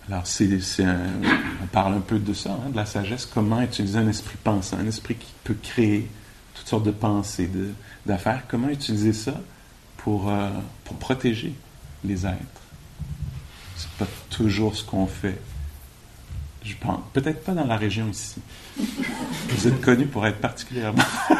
Alors, 0.06 0.26
c'est, 0.26 0.48
on 0.82 1.66
parle 1.72 1.94
un 1.94 2.00
peu 2.00 2.18
de 2.18 2.34
ça, 2.34 2.52
hein, 2.52 2.70
de 2.70 2.76
la 2.76 2.84
sagesse, 2.84 3.24
comment 3.24 3.62
utiliser 3.62 3.98
un 3.98 4.08
esprit 4.08 4.36
pensant, 4.42 4.76
un 4.76 4.86
esprit 4.86 5.14
qui 5.14 5.32
peut 5.44 5.56
créer 5.62 6.10
toutes 6.54 6.68
sortes 6.68 6.84
de 6.84 6.90
pensées, 6.90 7.46
de, 7.46 7.70
d'affaires, 8.04 8.42
comment 8.46 8.68
utiliser 8.68 9.14
ça 9.14 9.40
pour, 9.96 10.28
euh, 10.28 10.50
pour 10.84 10.96
protéger 10.96 11.54
les 12.04 12.26
êtres? 12.26 12.62
C'est 13.76 13.90
pas 13.92 14.06
toujours 14.28 14.76
ce 14.76 14.84
qu'on 14.84 15.06
fait. 15.06 15.40
Je 16.64 16.74
pense, 16.80 17.00
peut-être 17.12 17.44
pas 17.44 17.52
dans 17.52 17.66
la 17.66 17.76
région 17.76 18.08
ici. 18.08 18.40
Vous 18.76 19.68
êtes 19.68 19.80
connu 19.82 20.06
pour 20.06 20.26
être 20.26 20.38
particulièrement 20.38 21.02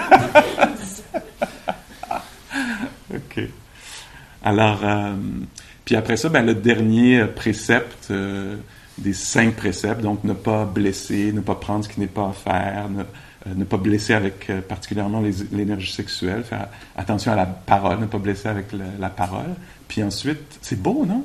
OK. 3.14 3.40
Alors, 4.43 4.81
euh, 4.85 5.14
puis 5.85 5.97
après 5.97 6.16
ça, 6.19 6.28
ben, 6.28 6.45
le 6.45 6.54
dernier 6.54 7.25
précepte 7.25 8.09
euh, 8.11 8.57
des 8.99 9.14
cinq 9.14 9.57
préceptes, 9.57 10.02
donc 10.02 10.25
ne 10.25 10.35
pas 10.35 10.66
blesser, 10.66 11.33
ne 11.33 11.40
pas 11.40 11.54
prendre 11.54 11.85
ce 11.85 11.88
qui 11.88 12.00
n'est 12.00 12.07
pas 12.07 12.28
à 12.28 12.33
faire, 12.33 12.88
ne, 12.90 13.02
euh, 13.62 13.64
pas 13.64 13.78
blesser 13.78 14.12
avec 14.12 14.52
particulièrement 14.69 15.23
l'énergie 15.52 15.93
sexuelle, 15.93 16.45
faire 16.45 16.69
attention 16.97 17.33
à 17.33 17.37
la 17.37 17.47
parole, 17.47 17.99
ne 18.00 18.07
pas 18.07 18.19
blesser 18.19 18.49
avec 18.49 18.66
la 18.99 19.09
parole. 19.09 19.54
Puis 19.88 20.02
ensuite, 20.02 20.59
c'est 20.61 20.81
beau, 20.81 21.07
non? 21.07 21.25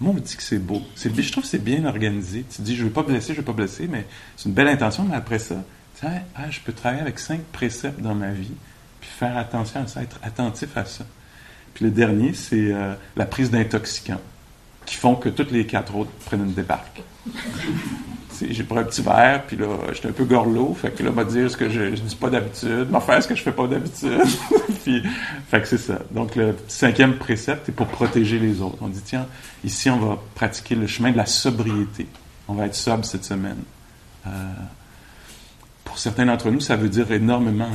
Moi, 0.00 0.12
on 0.12 0.14
me 0.14 0.20
dit 0.20 0.36
que 0.36 0.42
c'est 0.42 0.58
beau. 0.58 0.82
Je 0.96 1.30
trouve 1.30 1.44
que 1.44 1.50
c'est 1.50 1.62
bien 1.62 1.84
organisé. 1.84 2.44
Tu 2.50 2.62
dis, 2.62 2.74
je 2.74 2.82
ne 2.82 2.88
veux 2.88 2.92
pas 2.92 3.02
blesser, 3.02 3.28
je 3.28 3.32
ne 3.32 3.36
veux 3.38 3.44
pas 3.44 3.52
blesser, 3.52 3.86
mais 3.86 4.06
c'est 4.36 4.48
une 4.48 4.54
belle 4.54 4.68
intention, 4.68 5.04
mais 5.04 5.14
après 5.14 5.38
ça, 5.38 5.56
ah, 6.02 6.50
je 6.50 6.60
peux 6.60 6.72
travailler 6.72 7.02
avec 7.02 7.18
cinq 7.18 7.42
préceptes 7.52 8.00
dans 8.00 8.14
ma 8.14 8.32
vie, 8.32 8.52
puis 9.00 9.10
faire 9.10 9.36
attention 9.36 9.82
à 9.82 9.86
ça, 9.86 10.02
être 10.02 10.18
attentif 10.22 10.76
à 10.76 10.84
ça. 10.84 11.04
Puis 11.74 11.84
le 11.84 11.90
dernier, 11.90 12.32
c'est 12.32 12.72
euh, 12.72 12.94
la 13.16 13.26
prise 13.26 13.50
d'intoxicants, 13.50 14.20
qui 14.86 14.96
font 14.96 15.14
que 15.14 15.28
toutes 15.28 15.50
les 15.50 15.66
quatre 15.66 15.94
autres 15.94 16.10
prennent 16.24 16.44
une 16.44 16.54
débarque. 16.54 17.02
j'ai 18.48 18.64
pris 18.64 18.78
un 18.78 18.84
petit 18.84 19.02
verre, 19.02 19.44
puis 19.46 19.56
là, 19.56 19.66
j'étais 19.92 20.08
un 20.08 20.12
peu 20.12 20.24
gorlot, 20.24 20.74
fait 20.74 20.90
que 20.90 21.02
là, 21.02 21.10
va 21.10 21.24
dire 21.24 21.50
ce 21.50 21.56
que 21.56 21.68
je, 21.68 21.94
je 21.94 22.00
dis 22.00 22.16
pas 22.16 22.30
d'habitude, 22.30 22.90
m'a 22.90 23.00
faire 23.00 23.22
ce 23.22 23.28
que 23.28 23.34
je 23.34 23.42
fais 23.42 23.52
pas 23.52 23.66
d'habitude? 23.66 24.22
puis, 24.84 25.02
fait 25.48 25.60
que 25.60 25.68
c'est 25.68 25.78
ça. 25.78 25.98
Donc, 26.10 26.36
le 26.36 26.56
cinquième 26.68 27.16
précepte 27.16 27.68
est 27.68 27.72
pour 27.72 27.86
protéger 27.86 28.38
les 28.38 28.62
autres. 28.62 28.78
On 28.80 28.88
dit, 28.88 29.02
tiens, 29.04 29.26
ici, 29.64 29.90
on 29.90 29.98
va 29.98 30.18
pratiquer 30.34 30.74
le 30.74 30.86
chemin 30.86 31.12
de 31.12 31.16
la 31.16 31.26
sobriété. 31.26 32.06
On 32.48 32.54
va 32.54 32.66
être 32.66 32.74
sobre 32.74 33.04
cette 33.04 33.24
semaine. 33.24 33.62
Euh, 34.26 34.30
pour 35.84 35.98
certains 35.98 36.26
d'entre 36.26 36.50
nous, 36.50 36.60
ça 36.60 36.76
veut 36.76 36.88
dire 36.88 37.10
énormément 37.12 37.68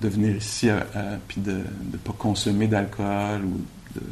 de 0.00 0.08
venir 0.08 0.36
ici 0.36 0.68
et 0.68 0.72
euh, 0.96 1.16
puis 1.28 1.40
de 1.40 1.52
ne 1.92 1.96
pas 1.96 2.12
consommer 2.16 2.66
d'alcool 2.66 3.42
ou 3.44 3.60
de, 3.94 4.02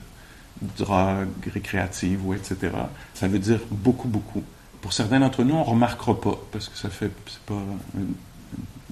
drogue 0.62 1.29
récréative 1.52 2.26
ou 2.26 2.35
etc. 2.35 2.73
Ça 3.14 3.29
veut 3.29 3.38
dire 3.38 3.61
beaucoup, 3.71 4.09
beaucoup. 4.09 4.43
Pour 4.81 4.93
certains 4.93 5.21
d'entre 5.21 5.45
nous, 5.45 5.55
on 5.55 5.64
ne 5.64 5.71
remarquera 5.71 6.19
pas 6.19 6.38
parce 6.52 6.69
que 6.69 6.76
ça 6.76 6.88
fait 6.88 7.12
pas 7.47 7.62
une, 7.95 8.14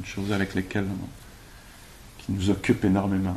chose 0.04 0.32
avec 0.32 0.54
laquelle 0.54 0.86
qui 2.18 2.32
nous 2.32 2.50
occupe 2.50 2.84
énormément. 2.84 3.36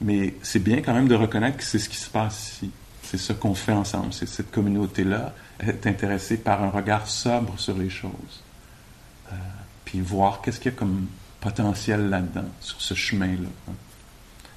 Mais 0.00 0.34
c'est 0.42 0.58
bien 0.58 0.82
quand 0.82 0.94
même 0.94 1.08
de 1.08 1.14
reconnaître 1.14 1.56
que 1.56 1.64
c'est 1.64 1.78
ce 1.78 1.88
qui 1.88 1.96
se 1.96 2.10
passe 2.10 2.52
ici. 2.52 2.70
C'est 3.02 3.18
ce 3.18 3.32
qu'on 3.32 3.54
fait 3.54 3.72
ensemble. 3.72 4.12
C'est 4.12 4.28
cette 4.28 4.50
communauté-là 4.50 5.34
est 5.60 5.86
intéressée 5.86 6.36
par 6.36 6.62
un 6.62 6.70
regard 6.70 7.06
sobre 7.06 7.58
sur 7.58 7.76
les 7.76 7.90
choses. 7.90 8.42
Euh, 9.32 9.36
puis 9.84 10.00
voir 10.00 10.40
qu'est-ce 10.42 10.60
qu'il 10.60 10.72
y 10.72 10.74
a 10.74 10.78
comme 10.78 11.06
potentiel 11.40 12.08
là-dedans, 12.08 12.48
sur 12.60 12.80
ce 12.80 12.94
chemin-là. 12.94 13.48
Hein. 13.68 13.74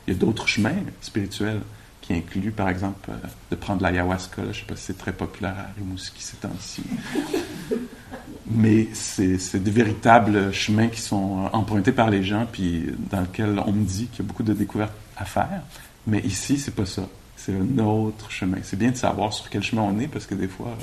Il 0.08 0.14
y 0.14 0.16
a 0.16 0.20
d'autres 0.20 0.48
chemins 0.48 0.76
spirituels 1.02 1.62
qui 2.02 2.14
incluent, 2.14 2.52
par 2.52 2.70
exemple, 2.70 3.10
euh, 3.12 3.28
de 3.52 3.56
prendre 3.56 3.82
l'ayahuasca. 3.84 4.44
Je 4.44 4.48
ne 4.48 4.54
sais 4.54 4.66
pas 4.66 4.76
si 4.76 4.84
c'est 4.86 4.98
très 4.98 5.14
populaire 5.14 5.56
à 5.58 5.68
Rimouski 5.78 6.24
ces 6.24 6.38
temps-ci. 6.38 6.84
Mais 8.52 8.88
c'est 8.94 9.62
de 9.62 9.70
véritables 9.70 10.52
chemins 10.52 10.88
qui 10.88 11.02
sont 11.02 11.46
euh, 11.46 11.50
empruntés 11.54 11.92
par 11.92 12.10
les 12.10 12.24
gens, 12.24 12.48
puis 12.52 12.88
dans 13.12 13.22
lesquels 13.22 13.62
on 13.66 13.72
me 13.72 13.84
dit 13.84 14.08
qu'il 14.08 14.24
y 14.24 14.28
a 14.28 14.28
beaucoup 14.28 14.44
de 14.44 14.54
découvertes 14.54 14.94
à 15.18 15.26
faire. 15.26 15.62
Mais 16.08 16.20
ici, 16.22 16.58
c'est 16.58 16.74
pas 16.74 16.86
ça. 16.86 17.08
C'est 17.36 17.54
un 17.54 17.78
autre 17.80 18.32
chemin. 18.32 18.58
C'est 18.64 18.78
bien 18.78 18.92
de 18.92 18.98
savoir 18.98 19.32
sur 19.32 19.50
quel 19.50 19.62
chemin 19.62 19.84
on 19.84 20.00
est, 20.00 20.08
parce 20.08 20.26
que 20.26 20.36
des 20.36 20.48
fois, 20.48 20.76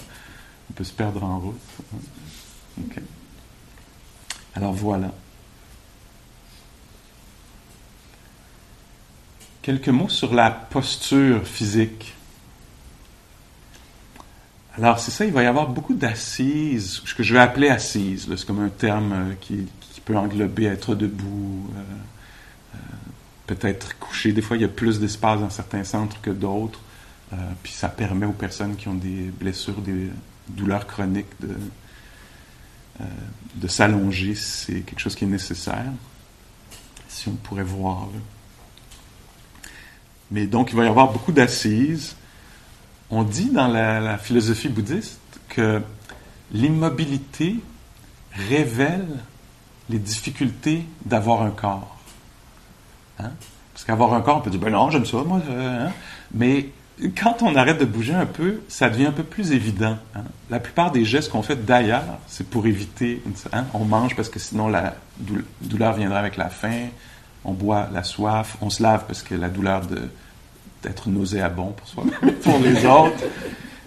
on 0.70 0.72
peut 0.74 0.84
se 0.84 0.92
perdre 0.92 1.24
en 1.24 1.40
route. 1.40 1.60
Alors 4.54 4.72
voilà. 4.72 5.12
Quelques 9.66 9.88
mots 9.88 10.08
sur 10.08 10.32
la 10.32 10.52
posture 10.52 11.44
physique. 11.44 12.14
Alors, 14.78 15.00
c'est 15.00 15.10
ça, 15.10 15.24
il 15.24 15.32
va 15.32 15.42
y 15.42 15.46
avoir 15.46 15.70
beaucoup 15.70 15.94
d'assises, 15.94 17.02
ce 17.04 17.12
que 17.12 17.24
je 17.24 17.34
vais 17.34 17.40
appeler 17.40 17.68
assises. 17.68 18.32
C'est 18.36 18.46
comme 18.46 18.60
un 18.60 18.68
terme 18.68 19.12
euh, 19.12 19.34
qui, 19.40 19.66
peut 20.04 20.16
englober 20.16 20.66
être 20.66 20.94
debout, 20.94 21.68
euh, 21.74 21.80
euh, 22.76 22.78
peut-être 23.48 23.98
couché. 23.98 24.30
Des 24.30 24.40
fois, 24.40 24.56
il 24.56 24.62
y 24.62 24.64
a 24.64 24.68
plus 24.68 25.00
d'espace 25.00 25.40
dans 25.40 25.50
certains 25.50 25.82
centres 25.82 26.20
que 26.20 26.30
d'autres. 26.30 26.78
puis 27.64 27.72
ça 27.72 27.88
permet 27.88 28.26
aux 28.26 28.38
personnes 28.38 28.76
qui 28.76 28.86
ont 28.86 28.94
des 28.94 29.32
blessures, 29.36 29.80
des 29.80 30.10
douleurs 30.46 30.86
chroniques 30.86 31.40
de, 31.40 31.56
de 33.56 33.66
s'allonger. 33.66 34.36
C'est 34.36 34.82
quelque 34.82 35.00
chose 35.00 35.16
qui 35.16 35.24
est 35.24 35.34
nécessaire. 35.38 35.90
Si 37.08 37.26
on 37.26 37.34
pourrait 37.34 37.64
voir. 37.64 38.06
Mais 40.30 40.46
donc, 40.46 40.70
il 40.70 40.76
va 40.76 40.84
y 40.84 40.88
avoir 40.88 41.12
beaucoup 41.12 41.32
d'assises. 41.32 42.16
On 43.10 43.22
dit 43.22 43.50
dans 43.50 43.68
la, 43.68 44.18
philosophie 44.18 44.68
bouddhiste 44.68 45.20
que 45.48 45.80
l'immobilité 46.52 47.56
révèle 48.32 49.06
les 49.88 49.98
difficultés 49.98 50.84
d'avoir 51.04 51.42
un 51.42 51.50
corps. 51.50 51.96
Hein? 53.20 53.30
Parce 53.72 53.84
qu'avoir 53.84 54.14
un 54.14 54.20
corps, 54.20 54.38
on 54.38 54.40
peut 54.40 54.50
dire, 54.50 54.60
ben 54.60 54.72
non, 54.72 54.90
j'aime 54.90 55.06
ça, 55.06 55.18
moi. 55.18 55.40
Hein? 55.48 55.90
Mais 56.34 56.70
quand 57.16 57.42
on 57.42 57.54
arrête 57.54 57.78
de 57.78 57.84
bouger 57.84 58.14
un 58.14 58.26
peu, 58.26 58.60
ça 58.68 58.88
devient 58.88 59.06
un 59.06 59.12
peu 59.12 59.22
plus 59.22 59.52
évident. 59.52 59.98
Hein? 60.14 60.24
La 60.50 60.60
plupart 60.60 60.90
des 60.90 61.04
gestes 61.04 61.30
qu'on 61.30 61.42
fait 61.42 61.64
d'ailleurs, 61.64 62.02
c'est 62.26 62.48
pour 62.48 62.66
éviter. 62.66 63.22
On 63.74 63.84
mange 63.84 64.16
parce 64.16 64.28
que 64.28 64.38
sinon 64.38 64.68
la 64.68 64.94
douleur 65.60 65.94
viendra 65.94 66.18
avec 66.18 66.36
la 66.36 66.48
faim. 66.48 66.88
On 67.46 67.52
boit 67.52 67.88
la 67.92 68.02
soif. 68.02 68.56
On 68.60 68.68
se 68.68 68.82
lave 68.82 69.04
parce 69.06 69.22
que 69.22 69.34
la 69.34 69.48
douleur 69.48 69.86
de 69.86 70.10
d'être 70.82 71.08
nauséabond 71.08 71.72
pour 71.72 71.88
soi-même 71.88 72.34
pour 72.34 72.58
les 72.58 72.84
autres. 72.86 73.24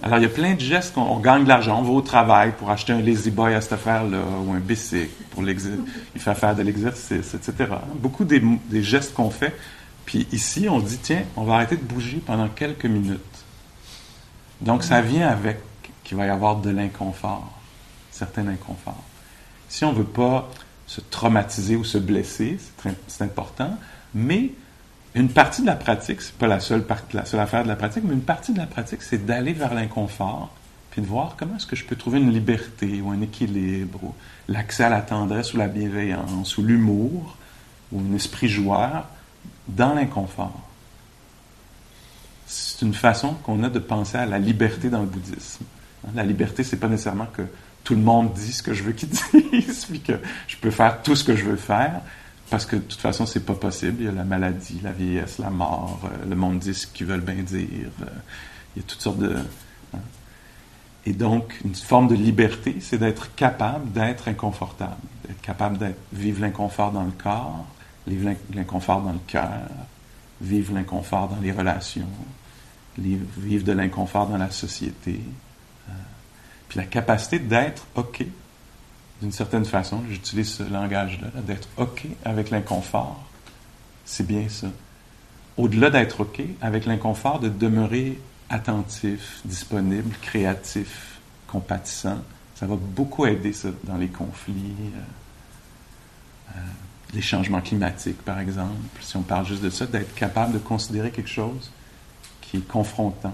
Alors, 0.01 0.17
il 0.17 0.23
y 0.23 0.25
a 0.25 0.29
plein 0.29 0.53
de 0.53 0.59
gestes 0.59 0.93
qu'on 0.93 1.01
on 1.01 1.19
gagne 1.19 1.43
de 1.43 1.49
l'argent. 1.49 1.79
On 1.79 1.83
va 1.83 1.91
au 1.91 2.01
travail 2.01 2.53
pour 2.57 2.71
acheter 2.71 2.93
un 2.93 3.01
lazy 3.01 3.31
boy 3.31 3.53
à 3.53 3.61
cette 3.61 3.73
affaire-là, 3.73 4.19
ou 4.45 4.53
un 4.53 4.59
bicycle 4.59 5.09
pour 5.31 5.43
lui 5.43 5.55
faire 6.15 6.37
faire 6.37 6.55
de 6.55 6.63
l'exercice, 6.63 7.33
etc. 7.33 7.69
Beaucoup 7.95 8.23
des, 8.23 8.41
des 8.69 8.81
gestes 8.81 9.13
qu'on 9.13 9.29
fait. 9.29 9.55
Puis 10.05 10.25
ici, 10.31 10.67
on 10.69 10.79
dit, 10.79 10.97
tiens, 10.97 11.23
on 11.35 11.43
va 11.43 11.55
arrêter 11.55 11.75
de 11.75 11.83
bouger 11.83 12.21
pendant 12.25 12.47
quelques 12.47 12.85
minutes. 12.85 13.19
Donc, 14.61 14.83
ça 14.83 15.01
vient 15.01 15.27
avec 15.27 15.59
qu'il 16.03 16.17
va 16.17 16.25
y 16.25 16.29
avoir 16.29 16.55
de 16.55 16.69
l'inconfort, 16.69 17.51
certain 18.09 18.47
inconfort. 18.47 19.03
Si 19.67 19.83
on 19.83 19.91
ne 19.91 19.97
veut 19.97 20.03
pas 20.03 20.49
se 20.89 21.01
traumatiser 21.01 21.75
ou 21.75 21.83
se 21.83 21.99
blesser, 21.99 22.57
c'est 23.07 23.21
important, 23.21 23.77
mais 24.15 24.49
une 25.13 25.29
partie 25.29 25.61
de 25.61 25.67
la 25.67 25.75
pratique, 25.75 26.19
c'est 26.19 26.33
pas 26.33 26.47
la 26.47 26.59
seule, 26.59 26.83
seule 27.25 27.39
affaire 27.39 27.61
de 27.61 27.67
la 27.67 27.75
pratique, 27.75 28.03
mais 28.07 28.15
une 28.15 28.23
partie 28.23 28.53
de 28.53 28.57
la 28.57 28.65
pratique, 28.65 29.03
c'est 29.03 29.23
d'aller 29.23 29.53
vers 29.53 29.75
l'inconfort, 29.75 30.51
puis 30.89 31.03
de 31.03 31.05
voir 31.05 31.35
comment 31.37 31.57
est-ce 31.57 31.67
que 31.67 31.75
je 31.75 31.85
peux 31.85 31.95
trouver 31.95 32.17
une 32.17 32.31
liberté 32.31 33.01
ou 33.01 33.11
un 33.11 33.21
équilibre, 33.21 34.03
ou 34.03 34.15
l'accès 34.47 34.83
à 34.83 34.89
la 34.89 35.01
tendresse 35.01 35.53
ou 35.53 35.57
la 35.57 35.67
bienveillance, 35.67 36.57
ou 36.57 36.63
l'humour, 36.63 37.37
ou 37.91 37.99
un 37.99 38.15
esprit 38.15 38.49
joueur 38.49 39.05
dans 39.67 39.93
l'inconfort. 39.93 40.59
C'est 42.47 42.83
une 42.83 42.95
façon 42.95 43.35
qu'on 43.43 43.61
a 43.61 43.69
de 43.69 43.77
penser 43.77 44.17
à 44.17 44.25
la 44.25 44.39
liberté 44.39 44.89
dans 44.89 45.01
le 45.01 45.07
bouddhisme. 45.07 45.65
La 46.15 46.23
liberté, 46.23 46.63
c'est 46.63 46.77
pas 46.77 46.87
nécessairement 46.87 47.27
que 47.27 47.43
tout 47.83 47.95
le 47.95 48.01
monde 48.01 48.33
dit 48.33 48.53
ce 48.53 48.63
que 48.63 48.73
je 48.73 48.83
veux 48.83 48.91
qu'il 48.91 49.09
dise, 49.51 49.85
puis 49.85 49.99
que 49.99 50.13
je 50.47 50.57
peux 50.57 50.71
faire 50.71 51.01
tout 51.01 51.15
ce 51.15 51.23
que 51.23 51.35
je 51.35 51.45
veux 51.45 51.55
faire, 51.55 52.01
parce 52.49 52.65
que 52.65 52.75
de 52.75 52.81
toute 52.81 52.99
façon, 52.99 53.25
c'est 53.25 53.45
pas 53.45 53.53
possible. 53.53 53.97
Il 53.99 54.05
y 54.05 54.09
a 54.09 54.11
la 54.11 54.23
maladie, 54.23 54.79
la 54.83 54.91
vieillesse, 54.91 55.37
la 55.37 55.49
mort, 55.49 55.99
euh, 56.05 56.29
le 56.29 56.35
monde 56.35 56.59
dit 56.59 56.73
ce 56.73 56.87
qu'ils 56.87 57.05
veulent 57.05 57.21
bien 57.21 57.43
dire. 57.43 57.89
Euh, 58.01 58.05
il 58.75 58.81
y 58.81 58.85
a 58.85 58.87
toutes 58.87 59.01
sortes 59.01 59.19
de. 59.19 59.35
Hein. 59.93 59.99
Et 61.05 61.13
donc, 61.13 61.59
une 61.63 61.75
forme 61.75 62.07
de 62.07 62.15
liberté, 62.15 62.77
c'est 62.79 62.97
d'être 62.97 63.33
capable 63.35 63.91
d'être 63.91 64.27
inconfortable, 64.27 64.97
d'être 65.27 65.41
capable 65.41 65.77
de 65.77 65.87
vivre 66.13 66.41
l'inconfort 66.41 66.91
dans 66.91 67.03
le 67.03 67.11
corps, 67.11 67.65
vivre 68.07 68.31
l'inconfort 68.53 69.01
dans 69.01 69.13
le 69.13 69.19
cœur, 69.27 69.49
vivre 70.41 70.73
l'inconfort 70.73 71.29
dans 71.29 71.41
les 71.41 71.51
relations, 71.51 72.09
vivre 72.97 73.63
de 73.63 73.71
l'inconfort 73.71 74.27
dans 74.27 74.37
la 74.37 74.51
société. 74.51 75.21
Puis 76.69 76.77
la 76.77 76.85
capacité 76.85 77.39
d'être 77.39 77.85
OK 77.95 78.25
d'une 79.21 79.31
certaine 79.31 79.65
façon, 79.65 80.01
j'utilise 80.09 80.49
ce 80.49 80.63
langage-là, 80.63 81.27
d'être 81.41 81.67
OK 81.77 82.05
avec 82.23 82.51
l'inconfort, 82.51 83.21
c'est 84.05 84.25
bien 84.25 84.47
ça. 84.47 84.67
Au-delà 85.57 85.89
d'être 85.89 86.21
OK 86.21 86.41
avec 86.61 86.85
l'inconfort, 86.85 87.39
de 87.39 87.49
demeurer 87.49 88.19
attentif, 88.49 89.41
disponible, 89.43 90.15
créatif, 90.21 91.19
compatissant, 91.47 92.19
ça 92.55 92.65
va 92.65 92.75
beaucoup 92.75 93.25
aider 93.25 93.51
ça 93.51 93.69
dans 93.83 93.97
les 93.97 94.07
conflits, 94.07 94.73
euh, 94.95 96.55
euh, 96.55 96.59
les 97.13 97.21
changements 97.21 97.61
climatiques, 97.61 98.21
par 98.23 98.39
exemple. 98.39 98.73
Si 99.01 99.17
on 99.17 99.21
parle 99.21 99.45
juste 99.45 99.63
de 99.63 99.69
ça, 99.69 99.85
d'être 99.85 100.15
capable 100.15 100.53
de 100.53 100.59
considérer 100.59 101.11
quelque 101.11 101.29
chose 101.29 101.71
qui 102.41 102.57
est 102.57 102.67
confrontant 102.67 103.33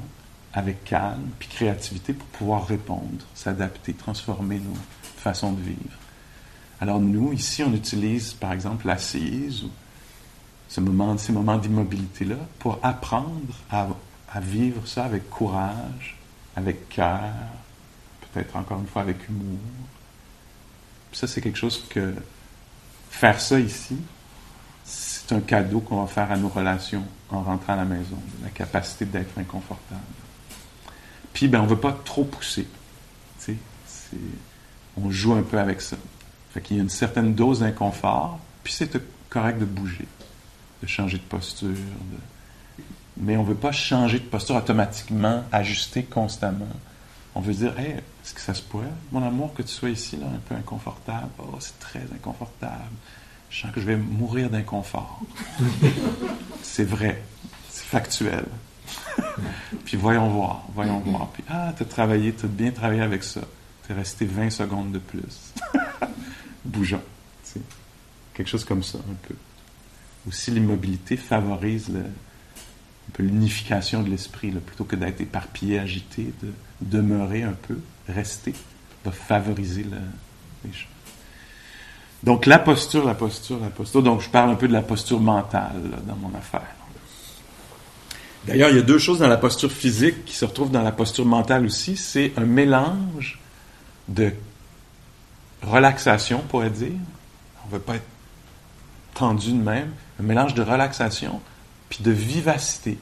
avec 0.55 0.85
calme 0.85 1.29
puis 1.37 1.49
créativité 1.49 2.13
pour 2.13 2.27
pouvoir 2.27 2.65
répondre, 2.65 3.25
s'adapter, 3.35 3.93
transformer 3.93 4.59
nos, 4.59 4.73
façon 5.17 5.51
de 5.51 5.61
vivre. 5.61 5.97
Alors 6.79 6.99
nous, 6.99 7.33
ici, 7.33 7.63
on 7.63 7.73
utilise 7.73 8.33
par 8.33 8.53
exemple 8.53 8.87
l'assise 8.87 9.63
ou 9.63 9.71
ce 10.69 10.81
moment, 10.81 11.17
ces 11.17 11.31
moments 11.31 11.57
d'immobilité-là 11.57 12.37
pour 12.59 12.79
apprendre 12.83 13.55
à, 13.71 13.87
vivre 14.39 14.85
ça 14.85 15.05
avec 15.05 15.29
courage, 15.29 16.17
avec 16.55 16.89
cœur, 16.89 17.33
peut-être 18.21 18.55
encore 18.55 18.79
une 18.79 18.87
fois 18.87 19.01
avec 19.01 19.29
humour. 19.29 19.59
ça, 21.13 21.27
c'est 21.27 21.41
quelque 21.41 21.57
chose 21.57 21.85
que 21.89 22.13
faire 23.09 23.39
ça 23.39 23.59
ici, 23.59 23.97
c'est 24.83 25.33
un 25.33 25.39
cadeau 25.39 25.79
qu'on 25.79 26.01
va 26.01 26.07
faire 26.07 26.31
à 26.31 26.37
nos 26.37 26.49
relations 26.49 27.05
en 27.29 27.41
rentrant 27.41 27.73
à 27.73 27.77
la 27.77 27.85
maison, 27.85 28.17
la 28.43 28.49
capacité 28.49 29.05
d'être 29.05 29.37
inconfortable. 29.37 30.01
Puis, 31.35 31.49
ben, 31.49 31.59
on 31.59 31.63
ne 31.63 31.67
veut 31.67 31.79
pas 31.79 31.91
trop 32.05 32.23
pousser. 32.23 32.65
C'est 33.37 33.57
on 34.97 35.11
joue 35.11 35.33
un 35.33 35.41
peu 35.41 35.59
avec 35.59 35.81
ça. 35.81 35.97
Fait 36.51 36.61
qu'il 36.61 36.77
y 36.77 36.79
a 36.79 36.83
une 36.83 36.89
certaine 36.89 37.35
dose 37.35 37.59
d'inconfort, 37.59 38.39
puis 38.63 38.71
c'est 38.71 38.97
correct 39.29 39.59
de 39.59 39.65
bouger, 39.65 40.07
de 40.81 40.87
changer 40.87 41.17
de 41.17 41.23
posture. 41.23 41.75
Mais 43.17 43.35
on 43.35 43.43
ne 43.43 43.47
veut 43.47 43.55
pas 43.55 43.73
changer 43.73 44.19
de 44.19 44.23
posture 44.23 44.55
automatiquement, 44.55 45.43
ajuster 45.51 46.03
constamment. 46.03 46.69
On 47.35 47.41
veut 47.41 47.53
dire, 47.53 47.77
hey, 47.77 47.91
est-ce 47.91 48.33
que 48.33 48.39
ça 48.39 48.53
se 48.53 48.61
pourrait, 48.61 48.85
mon 49.11 49.21
amour, 49.21 49.53
que 49.53 49.61
tu 49.61 49.73
sois 49.73 49.89
ici, 49.89 50.15
là, 50.15 50.27
un 50.33 50.39
peu 50.39 50.55
inconfortable? 50.55 51.27
Oh, 51.39 51.57
c'est 51.59 51.77
très 51.79 52.03
inconfortable. 52.15 52.95
Je 53.49 53.61
sens 53.61 53.71
que 53.71 53.81
je 53.81 53.85
vais 53.85 53.97
mourir 53.97 54.49
d'inconfort. 54.49 55.19
c'est 56.63 56.85
vrai, 56.85 57.21
c'est 57.69 57.83
factuel. 57.85 58.45
Puis 59.85 59.97
voyons 59.97 60.29
voir, 60.29 60.63
voyons 60.73 60.99
voir. 60.99 61.27
Puis, 61.29 61.43
ah, 61.49 61.73
tu 61.75 61.83
as 61.83 61.85
travaillé, 61.85 62.33
tu 62.33 62.45
as 62.45 62.49
bien 62.49 62.71
travaillé 62.71 63.01
avec 63.01 63.23
ça. 63.23 63.41
C'est 63.87 63.93
resté 63.93 64.25
20 64.25 64.49
secondes 64.49 64.91
de 64.91 64.99
plus. 64.99 65.53
Bougeant. 66.65 67.01
Quelque 68.33 68.49
chose 68.49 68.65
comme 68.65 68.83
ça, 68.83 68.97
un 68.97 69.27
peu. 69.27 69.35
Aussi, 70.27 70.51
l'immobilité 70.51 71.15
favorise 71.15 71.89
un 71.89 73.11
peu 73.13 73.23
l'unification 73.23 74.03
de 74.03 74.09
l'esprit, 74.09 74.51
plutôt 74.51 74.83
que 74.83 74.95
d'être 74.95 75.21
éparpillé, 75.21 75.79
agité, 75.79 76.33
de 76.41 76.51
demeurer 76.81 77.43
un 77.43 77.53
peu, 77.53 77.79
rester, 78.09 78.53
va 79.05 79.11
favoriser 79.11 79.85
les 80.65 80.73
choses. 80.73 80.89
Donc, 82.23 82.47
la 82.47 82.57
posture, 82.57 83.05
la 83.05 83.13
posture, 83.13 83.59
la 83.59 83.69
posture. 83.69 84.01
Donc, 84.01 84.21
je 84.21 84.29
parle 84.29 84.49
un 84.49 84.55
peu 84.55 84.67
de 84.67 84.73
la 84.73 84.81
posture 84.81 85.19
mentale 85.19 85.79
dans 86.07 86.15
mon 86.15 86.35
affaire. 86.35 86.75
D'ailleurs, 88.47 88.69
il 88.69 88.75
y 88.75 88.79
a 88.79 88.83
deux 88.83 88.99
choses 88.99 89.19
dans 89.19 89.27
la 89.27 89.37
posture 89.37 89.71
physique 89.71 90.25
qui 90.25 90.35
se 90.35 90.45
retrouvent 90.45 90.71
dans 90.71 90.83
la 90.83 90.91
posture 90.91 91.25
mentale 91.25 91.65
aussi. 91.65 91.97
C'est 91.97 92.33
un 92.37 92.45
mélange 92.45 93.39
de 94.07 94.33
relaxation, 95.63 96.41
on 96.43 96.47
pourrait 96.47 96.69
dire. 96.69 96.91
On 97.63 97.67
ne 97.67 97.73
veut 97.73 97.79
pas 97.79 97.95
être 97.95 98.05
tendu 99.15 99.51
de 99.51 99.61
même. 99.61 99.91
Un 100.19 100.23
mélange 100.23 100.53
de 100.53 100.61
relaxation 100.61 101.41
puis 101.89 102.03
de 102.03 102.11
vivacité. 102.11 102.97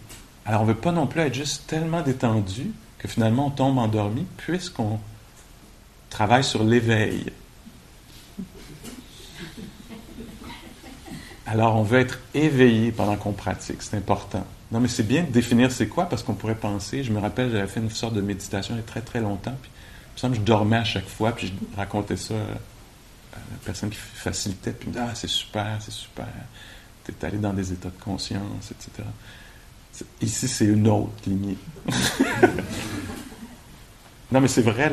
Alors, 0.45 0.61
on 0.61 0.65
ne 0.65 0.69
veut 0.69 0.79
pas 0.79 0.91
non 0.91 1.07
plus 1.07 1.21
être 1.21 1.33
juste 1.33 1.67
tellement 1.67 2.01
détendu 2.01 2.71
que 2.97 3.07
finalement 3.07 3.47
on 3.47 3.49
tombe 3.49 3.77
endormi, 3.77 4.25
puisqu'on 4.37 4.99
travaille 6.09 6.43
sur 6.43 6.63
l'éveil. 6.63 7.25
Alors, 11.45 11.75
on 11.75 11.83
veut 11.83 11.99
être 11.99 12.19
éveillé 12.33 12.91
pendant 12.91 13.15
qu'on 13.17 13.33
pratique, 13.33 13.81
c'est 13.81 13.97
important. 13.97 14.45
Non, 14.71 14.79
mais 14.79 14.87
c'est 14.87 15.03
bien 15.03 15.23
de 15.23 15.29
définir 15.31 15.71
c'est 15.71 15.87
quoi, 15.87 16.05
parce 16.05 16.23
qu'on 16.23 16.33
pourrait 16.33 16.55
penser, 16.55 17.03
je 17.03 17.11
me 17.11 17.19
rappelle, 17.19 17.51
j'avais 17.51 17.67
fait 17.67 17.79
une 17.81 17.89
sorte 17.89 18.13
de 18.13 18.21
méditation 18.21 18.75
il 18.75 18.77
y 18.77 18.81
a 18.81 18.83
très 18.83 19.01
très 19.01 19.19
longtemps, 19.19 19.55
puis 19.61 19.69
me 20.13 20.17
je 20.35 20.39
dormais 20.41 20.77
à 20.77 20.83
chaque 20.83 21.07
fois, 21.07 21.31
puis 21.33 21.47
je 21.47 21.77
racontais 21.77 22.15
ça 22.17 22.33
à 22.33 23.37
la 23.37 23.57
personne 23.65 23.89
qui 23.89 23.97
facilitait, 23.97 24.71
puis 24.71 24.89
me 24.89 24.97
Ah, 24.97 25.11
c'est 25.13 25.27
super, 25.29 25.77
c'est 25.79 25.91
super. 25.91 26.27
Tu 27.05 27.11
es 27.11 27.25
allé 27.25 27.37
dans 27.37 27.53
des 27.53 27.73
états 27.73 27.89
de 27.89 28.01
conscience, 28.01 28.71
etc. 28.71 29.07
Ici, 30.21 30.47
c'est 30.47 30.65
une 30.65 30.87
autre 30.87 31.11
lignée. 31.27 31.57
Non, 34.31 34.41
mais 34.41 34.47
c'est 34.47 34.63
vrai, 34.63 34.89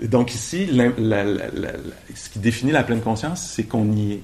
Donc 0.00 0.34
ici, 0.34 0.66
ce 0.66 2.30
qui 2.30 2.38
définit 2.38 2.72
la 2.72 2.82
pleine 2.84 3.02
conscience, 3.02 3.42
c'est 3.54 3.64
qu'on 3.64 3.92
y 3.92 4.12
est, 4.12 4.16
que- 4.16 4.22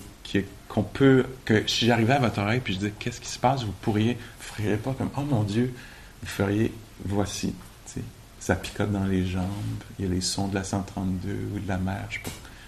qu'on 0.69 0.83
peut, 0.83 1.25
que 1.45 1.67
si 1.67 1.87
j'arrivais 1.87 2.15
à 2.15 2.19
votre 2.19 2.41
oreille 2.41 2.61
puis 2.61 2.75
je 2.75 2.79
disais, 2.79 2.93
qu'est-ce 2.99 3.21
qui 3.21 3.29
se 3.29 3.39
passe, 3.39 3.65
vous 3.65 3.73
pourriez, 3.81 4.15
vous 4.15 4.55
feriez 4.55 4.77
pas 4.77 4.93
comme, 4.93 5.11
oh 5.17 5.23
mon 5.23 5.43
Dieu, 5.43 5.73
vous 6.23 6.29
feriez, 6.29 6.73
voici, 7.05 7.55
ça 8.41 8.55
picote 8.55 8.93
dans 8.93 9.05
les 9.05 9.27
jambes, 9.27 9.45
il 9.99 10.05
y 10.05 10.09
a 10.09 10.11
les 10.11 10.21
sons 10.21 10.49
de 10.49 10.55
la 10.55 10.65
132 10.65 11.29
ou 11.55 11.59
de 11.59 11.69
la 11.69 11.79
mer, 11.79 12.07
je 12.11 12.19
ne 12.19 12.25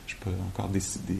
suis 0.07 0.17
pas 0.17 0.31
encore 0.49 0.69
décidé. 0.69 1.19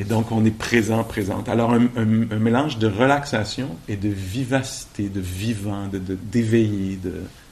Et 0.00 0.04
donc, 0.04 0.30
on 0.30 0.44
est 0.44 0.56
présent, 0.56 1.02
présente. 1.02 1.48
Alors, 1.48 1.72
un, 1.72 1.78
mélange 2.06 2.78
de 2.78 2.86
relaxation 2.86 3.76
et 3.88 3.96
de 3.96 4.08
vivacité, 4.08 5.08
de 5.08 5.20
vivant, 5.20 5.88
de, 5.88 5.98
d'éveillé, 5.98 7.00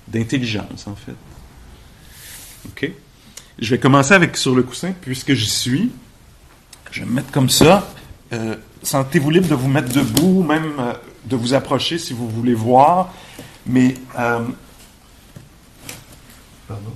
d'intelligence, 0.07 0.87
en 0.87 0.95
fait. 0.95 1.17
OK? 2.69 2.93
Je 3.59 3.71
vais 3.71 3.79
commencer 3.79 4.13
avec 4.13 4.37
sur 4.37 4.55
le 4.55 4.63
coussin, 4.63 4.93
puisque 5.01 5.33
j'y 5.33 5.49
suis. 5.49 5.91
Je 6.91 7.01
vais 7.01 7.07
me 7.07 7.13
mettre 7.13 7.31
comme 7.31 7.49
ça. 7.49 7.89
Euh, 8.33 8.57
sentez-vous 8.83 9.31
libre 9.31 9.49
de 9.49 9.55
vous 9.55 9.69
mettre 9.69 9.93
debout, 9.93 10.43
même 10.43 10.73
euh, 10.79 10.93
de 11.25 11.37
vous 11.37 11.55
approcher 11.55 11.99
si 11.99 12.13
vous 12.13 12.29
voulez 12.29 12.55
voir. 12.55 13.13
Mais, 13.67 13.95
euh, 14.19 14.41
pardon. 16.69 16.93